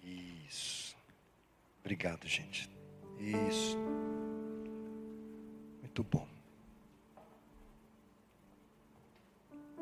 Isso. 0.02 0.96
Obrigado, 1.80 2.26
gente. 2.26 2.68
Isso. 3.18 3.76
Muito 5.80 6.02
bom. 6.02 6.35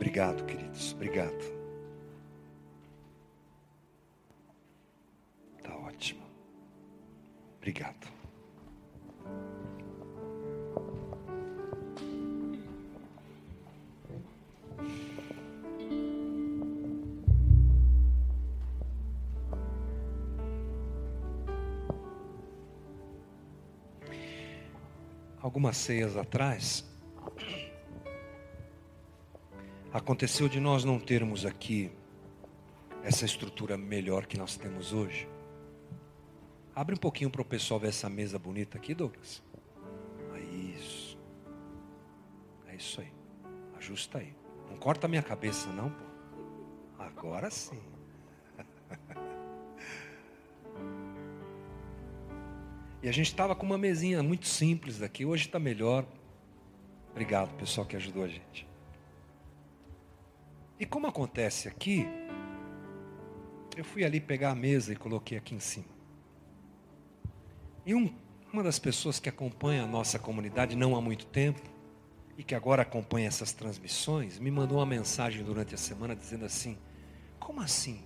Obrigado, 0.04 0.44
queridos. 0.44 0.92
Obrigado. 0.92 1.32
Tá 5.62 5.74
ótimo. 5.78 6.22
Obrigado. 7.56 8.06
Algumas 25.40 25.78
ceias 25.78 26.14
atrás, 26.14 26.84
Aconteceu 29.94 30.48
de 30.48 30.58
nós 30.58 30.82
não 30.82 30.98
termos 30.98 31.46
aqui 31.46 31.88
essa 33.04 33.24
estrutura 33.24 33.78
melhor 33.78 34.26
que 34.26 34.36
nós 34.36 34.56
temos 34.56 34.92
hoje. 34.92 35.28
Abre 36.74 36.96
um 36.96 36.98
pouquinho 36.98 37.30
para 37.30 37.40
o 37.40 37.44
pessoal 37.44 37.78
ver 37.78 37.90
essa 37.90 38.10
mesa 38.10 38.36
bonita 38.36 38.76
aqui, 38.76 38.92
Douglas. 38.92 39.40
É 40.34 40.40
isso. 40.40 41.16
É 42.66 42.74
isso 42.74 43.00
aí. 43.00 43.12
Ajusta 43.78 44.18
aí. 44.18 44.34
Não 44.68 44.76
corta 44.76 45.06
a 45.06 45.08
minha 45.08 45.22
cabeça, 45.22 45.68
não, 45.68 45.88
pô. 45.90 46.04
Agora 46.98 47.48
sim. 47.48 47.80
E 53.00 53.08
a 53.08 53.12
gente 53.12 53.26
estava 53.26 53.54
com 53.54 53.66
uma 53.66 53.76
mesinha 53.76 54.22
muito 54.22 54.46
simples 54.46 55.02
aqui. 55.02 55.26
Hoje 55.26 55.44
está 55.44 55.60
melhor. 55.60 56.06
Obrigado, 57.12 57.54
pessoal 57.56 57.86
que 57.86 57.94
ajudou 57.94 58.24
a 58.24 58.28
gente. 58.28 58.66
E 60.78 60.84
como 60.84 61.06
acontece 61.06 61.68
aqui, 61.68 62.06
eu 63.76 63.84
fui 63.84 64.04
ali 64.04 64.20
pegar 64.20 64.50
a 64.50 64.54
mesa 64.54 64.92
e 64.92 64.96
coloquei 64.96 65.38
aqui 65.38 65.54
em 65.54 65.60
cima. 65.60 65.86
E 67.86 67.94
um, 67.94 68.12
uma 68.52 68.62
das 68.62 68.78
pessoas 68.78 69.18
que 69.18 69.28
acompanha 69.28 69.84
a 69.84 69.86
nossa 69.86 70.18
comunidade 70.18 70.76
não 70.76 70.96
há 70.96 71.00
muito 71.00 71.26
tempo, 71.26 71.60
e 72.36 72.42
que 72.42 72.54
agora 72.54 72.82
acompanha 72.82 73.28
essas 73.28 73.52
transmissões, 73.52 74.38
me 74.38 74.50
mandou 74.50 74.78
uma 74.78 74.86
mensagem 74.86 75.44
durante 75.44 75.74
a 75.74 75.78
semana 75.78 76.16
dizendo 76.16 76.44
assim: 76.44 76.76
Como 77.38 77.60
assim? 77.60 78.02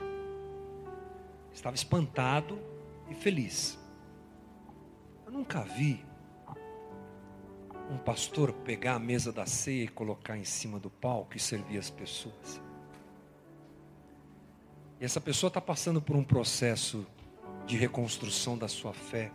Estava 1.52 1.74
espantado 1.74 2.60
e 3.10 3.14
feliz. 3.14 3.78
Eu 5.24 5.32
nunca 5.32 5.62
vi 5.62 6.04
um 7.90 7.96
pastor 7.96 8.52
pegar 8.52 8.94
a 8.94 8.98
mesa 8.98 9.32
da 9.32 9.46
ceia 9.46 9.84
e 9.84 9.88
colocar 9.88 10.36
em 10.36 10.44
cima 10.44 10.78
do 10.78 10.90
palco 10.90 11.36
e 11.36 11.40
servir 11.40 11.78
as 11.78 11.90
pessoas. 11.90 12.60
E 15.00 15.04
essa 15.04 15.20
pessoa 15.20 15.48
está 15.48 15.60
passando 15.60 16.02
por 16.02 16.16
um 16.16 16.24
processo 16.24 17.06
de 17.66 17.76
reconstrução 17.76 18.58
da 18.58 18.68
sua 18.68 18.92
fé. 18.92 19.30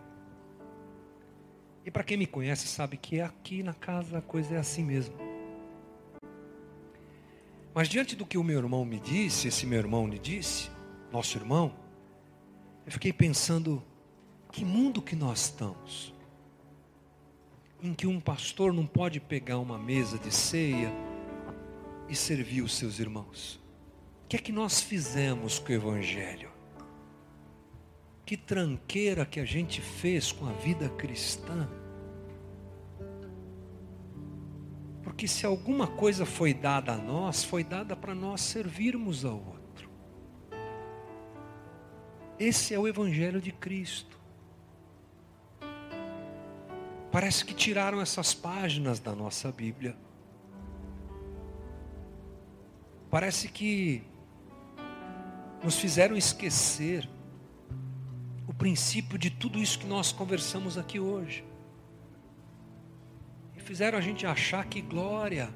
E 1.86 1.91
para 1.91 2.04
quem 2.04 2.18
me 2.18 2.28
conhece 2.28 2.68
sabe 2.68 2.97
que 2.97 3.20
aqui 3.20 3.64
na 3.64 3.74
casa 3.74 4.20
a 4.20 4.22
coisa 4.22 4.56
é 4.56 4.58
assim 4.58 4.84
mesmo. 4.84 5.16
Mas 7.74 7.89
diante 7.89 8.16
do 8.16 8.26
que 8.26 8.38
o 8.38 8.43
meu 8.43 8.60
irmão 8.60 8.86
me 8.86 8.99
disse, 8.99 9.47
esse 9.47 9.66
meu 9.66 9.80
irmão 9.80 10.06
me 10.06 10.20
disse, 10.20 10.70
nosso 11.12 11.38
irmão, 11.38 11.74
eu 12.86 12.91
fiquei 12.91 13.12
pensando 13.12 13.82
que 14.51 14.64
mundo 14.64 15.01
que 15.01 15.16
nós 15.16 15.45
estamos 15.45 16.12
em 17.84 17.94
que 17.94 18.08
um 18.08 18.20
pastor 18.20 18.72
não 18.74 18.88
pode 18.88 19.20
pegar 19.20 19.60
uma 19.60 19.78
mesa 19.78 20.18
de 20.18 20.34
ceia 20.34 20.90
e 22.08 22.16
servir 22.16 22.62
os 22.62 22.76
seus 22.76 22.98
irmãos? 22.98 23.60
O 24.24 24.28
que 24.30 24.38
é 24.38 24.40
que 24.40 24.54
nós 24.54 24.80
fizemos 24.80 25.60
com 25.60 25.74
o 25.74 25.76
Evangelho? 25.76 26.50
Que 28.26 28.38
tranqueira 28.38 29.26
que 29.26 29.40
a 29.40 29.46
gente 29.46 29.82
fez 29.82 30.32
com 30.32 30.46
a 30.48 30.54
vida 30.54 30.88
cristã? 30.90 31.70
Porque 35.04 35.28
se 35.28 35.46
alguma 35.46 35.86
coisa 35.86 36.26
foi 36.26 36.54
dada 36.54 36.94
a 36.94 36.98
nós, 36.98 37.44
foi 37.44 37.66
dada 37.66 37.98
para 37.98 38.16
nós 38.16 38.40
servirmos 38.40 39.26
ao 39.26 39.36
outro. 39.36 39.90
Esse 42.40 42.74
é 42.74 42.80
o 42.80 42.88
Evangelho 42.88 43.42
de 43.42 43.52
Cristo. 43.52 44.23
Parece 47.14 47.45
que 47.45 47.53
tiraram 47.53 48.01
essas 48.01 48.34
páginas 48.34 48.99
da 48.99 49.14
nossa 49.14 49.51
Bíblia. 49.51 49.95
Parece 53.07 53.49
que 53.49 54.03
nos 55.64 55.78
fizeram 55.78 56.18
esquecer 56.18 57.07
o 58.47 58.53
princípio 58.53 59.20
de 59.20 59.30
tudo 59.30 59.59
isso 59.59 59.78
que 59.78 59.86
nós 59.86 60.11
conversamos 60.11 60.76
aqui 60.76 60.99
hoje. 60.99 61.45
E 63.55 63.59
fizeram 63.59 63.99
a 63.99 64.01
gente 64.01 64.26
achar 64.26 64.66
que 64.66 64.82
glória 64.82 65.53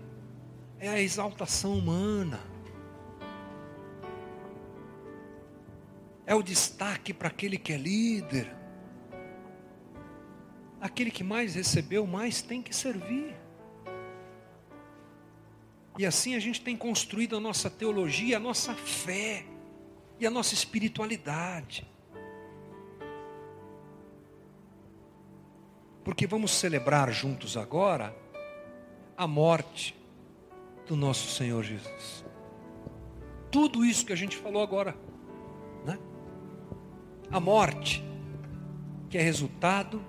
é 0.77 0.87
a 0.87 1.01
exaltação 1.01 1.73
humana. 1.73 2.39
É 6.23 6.35
o 6.35 6.43
destaque 6.43 7.15
para 7.15 7.29
aquele 7.29 7.57
que 7.57 7.73
é 7.73 7.77
líder 7.77 8.56
aquele 10.79 11.11
que 11.11 11.23
mais 11.23 11.55
recebeu, 11.55 12.05
mais 12.05 12.41
tem 12.41 12.61
que 12.61 12.75
servir. 12.75 13.35
E 15.97 16.05
assim 16.05 16.35
a 16.35 16.39
gente 16.39 16.61
tem 16.61 16.77
construído 16.77 17.35
a 17.35 17.39
nossa 17.39 17.69
teologia, 17.69 18.37
a 18.37 18.39
nossa 18.39 18.73
fé 18.75 19.45
e 20.19 20.27
a 20.27 20.29
nossa 20.29 20.53
espiritualidade. 20.53 21.89
Porque 26.03 26.27
vamos 26.27 26.51
celebrar 26.51 27.11
juntos 27.11 27.57
agora 27.57 28.15
a 29.17 29.27
morte 29.27 29.95
do 30.85 30.95
nosso 30.95 31.27
Senhor 31.27 31.63
Jesus. 31.63 32.23
Tudo 33.51 33.83
isso 33.83 34.05
que 34.05 34.13
a 34.13 34.15
gente 34.15 34.37
falou 34.37 34.61
agora, 34.61 34.95
né? 35.83 35.97
A 37.31 37.39
morte, 37.39 38.03
que 39.09 39.17
é 39.17 39.21
resultado 39.21 40.01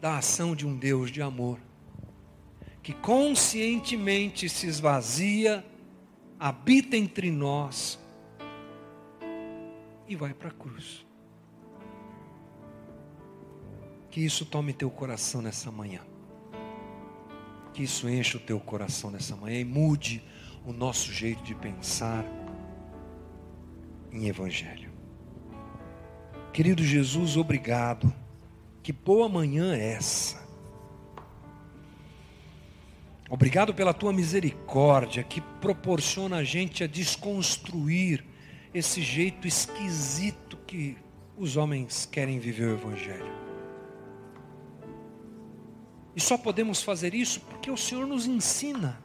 da 0.00 0.18
ação 0.18 0.54
de 0.54 0.66
um 0.66 0.76
Deus 0.76 1.10
de 1.10 1.22
amor, 1.22 1.58
que 2.82 2.92
conscientemente 2.92 4.48
se 4.48 4.66
esvazia 4.66 5.64
habita 6.38 6.96
entre 6.96 7.30
nós 7.30 7.98
e 10.06 10.14
vai 10.14 10.32
para 10.32 10.48
a 10.48 10.52
cruz. 10.52 11.04
Que 14.10 14.24
isso 14.24 14.46
tome 14.46 14.72
teu 14.72 14.90
coração 14.90 15.42
nessa 15.42 15.70
manhã. 15.70 16.00
Que 17.72 17.82
isso 17.82 18.08
encha 18.08 18.38
o 18.38 18.40
teu 18.40 18.58
coração 18.58 19.10
nessa 19.10 19.36
manhã 19.36 19.60
e 19.60 19.64
mude 19.64 20.22
o 20.64 20.72
nosso 20.72 21.12
jeito 21.12 21.42
de 21.42 21.54
pensar 21.54 22.24
em 24.10 24.26
Evangelho. 24.26 24.90
Querido 26.52 26.82
Jesus, 26.82 27.36
obrigado. 27.36 28.12
Que 28.86 28.92
boa 28.92 29.28
manhã 29.28 29.74
é 29.74 29.94
essa. 29.94 30.40
Obrigado 33.28 33.74
pela 33.74 33.92
tua 33.92 34.12
misericórdia 34.12 35.24
que 35.24 35.40
proporciona 35.40 36.36
a 36.36 36.44
gente 36.44 36.84
a 36.84 36.86
desconstruir 36.86 38.24
esse 38.72 39.02
jeito 39.02 39.48
esquisito 39.48 40.56
que 40.68 40.96
os 41.36 41.56
homens 41.56 42.06
querem 42.06 42.38
viver 42.38 42.68
o 42.68 42.74
Evangelho. 42.74 43.34
E 46.14 46.20
só 46.20 46.38
podemos 46.38 46.80
fazer 46.80 47.12
isso 47.12 47.40
porque 47.40 47.72
o 47.72 47.76
Senhor 47.76 48.06
nos 48.06 48.24
ensina. 48.24 49.02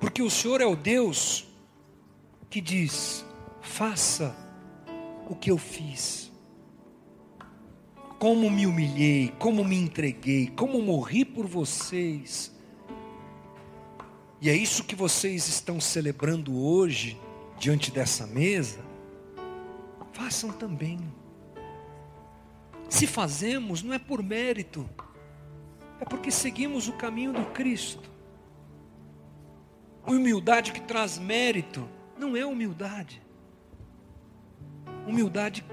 Porque 0.00 0.22
o 0.22 0.30
Senhor 0.30 0.62
é 0.62 0.66
o 0.66 0.74
Deus 0.74 1.46
que 2.48 2.62
diz: 2.62 3.26
faça 3.60 4.34
o 5.28 5.36
que 5.36 5.50
eu 5.50 5.58
fiz. 5.58 6.29
Como 8.20 8.50
me 8.50 8.66
humilhei, 8.66 9.32
como 9.38 9.64
me 9.64 9.76
entreguei, 9.76 10.48
como 10.48 10.82
morri 10.82 11.24
por 11.24 11.46
vocês. 11.46 12.54
E 14.42 14.50
é 14.50 14.54
isso 14.54 14.84
que 14.84 14.94
vocês 14.94 15.48
estão 15.48 15.80
celebrando 15.80 16.54
hoje, 16.54 17.18
diante 17.58 17.90
dessa 17.90 18.26
mesa. 18.26 18.80
Façam 20.12 20.52
também. 20.52 21.00
Se 22.90 23.06
fazemos, 23.06 23.82
não 23.82 23.94
é 23.94 23.98
por 23.98 24.22
mérito, 24.22 24.86
é 25.98 26.04
porque 26.04 26.30
seguimos 26.30 26.88
o 26.88 26.92
caminho 26.92 27.32
do 27.32 27.46
Cristo. 27.46 28.10
Humildade 30.06 30.72
que 30.72 30.80
traz 30.82 31.16
mérito 31.16 31.88
não 32.18 32.36
é 32.36 32.44
humildade. 32.44 33.22
Humildade 35.06 35.64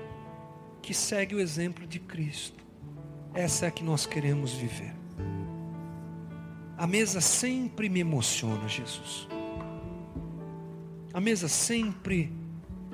que 0.88 0.94
segue 0.94 1.36
o 1.36 1.40
exemplo 1.42 1.86
de 1.86 2.00
Cristo. 2.00 2.64
Essa 3.34 3.66
é 3.66 3.68
a 3.68 3.72
que 3.72 3.84
nós 3.84 4.06
queremos 4.06 4.54
viver. 4.54 4.96
A 6.78 6.88
mesa 6.88 7.20
sempre 7.20 7.90
me 7.90 8.00
emociona, 8.00 8.70
Jesus. 8.70 9.28
A 11.14 11.20
mesa 11.20 11.50
sempre, 11.50 12.32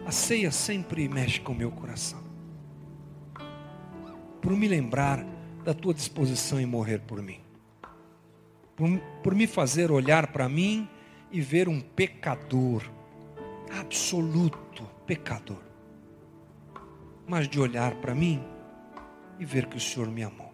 a 0.07 0.11
ceia 0.11 0.49
sempre 0.49 1.07
mexe 1.07 1.39
com 1.39 1.51
o 1.51 1.55
meu 1.55 1.69
coração. 1.69 2.23
Por 4.41 4.53
me 4.53 4.67
lembrar 4.67 5.23
da 5.63 5.75
tua 5.75 5.93
disposição 5.93 6.59
em 6.59 6.65
morrer 6.65 6.97
por 7.01 7.21
mim. 7.21 7.41
Por, 8.75 8.89
por 9.21 9.35
me 9.35 9.45
fazer 9.45 9.91
olhar 9.91 10.31
para 10.31 10.49
mim 10.49 10.89
e 11.31 11.41
ver 11.41 11.69
um 11.69 11.79
pecador 11.79 12.89
absoluto 13.79 14.83
pecador, 15.05 15.61
mas 17.27 17.47
de 17.47 17.59
olhar 17.59 17.95
para 17.95 18.13
mim 18.13 18.43
e 19.39 19.45
ver 19.45 19.67
que 19.67 19.77
o 19.77 19.79
Senhor 19.79 20.09
me 20.09 20.23
amou. 20.23 20.53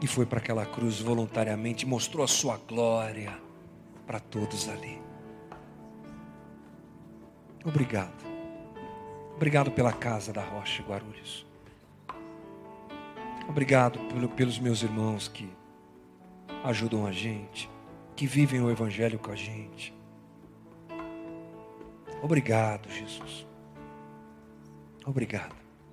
E 0.00 0.06
foi 0.06 0.26
para 0.26 0.38
aquela 0.38 0.66
cruz 0.66 1.00
voluntariamente, 1.00 1.86
mostrou 1.86 2.24
a 2.24 2.28
sua 2.28 2.56
glória 2.56 3.38
para 4.06 4.20
todos 4.20 4.68
ali. 4.68 5.00
Obrigado. 7.64 8.24
Obrigado 9.36 9.70
pela 9.70 9.92
casa 9.92 10.32
da 10.32 10.42
Rocha 10.42 10.82
Guarulhos. 10.82 11.46
Obrigado 13.48 13.98
pelo, 14.08 14.28
pelos 14.28 14.58
meus 14.58 14.82
irmãos 14.82 15.28
que 15.28 15.48
ajudam 16.62 17.06
a 17.06 17.12
gente, 17.12 17.70
que 18.14 18.26
vivem 18.26 18.60
o 18.60 18.70
Evangelho 18.70 19.18
com 19.18 19.30
a 19.30 19.36
gente. 19.36 19.94
Obrigado, 22.22 22.88
Jesus. 22.88 23.43
Obrigado. 25.04 25.63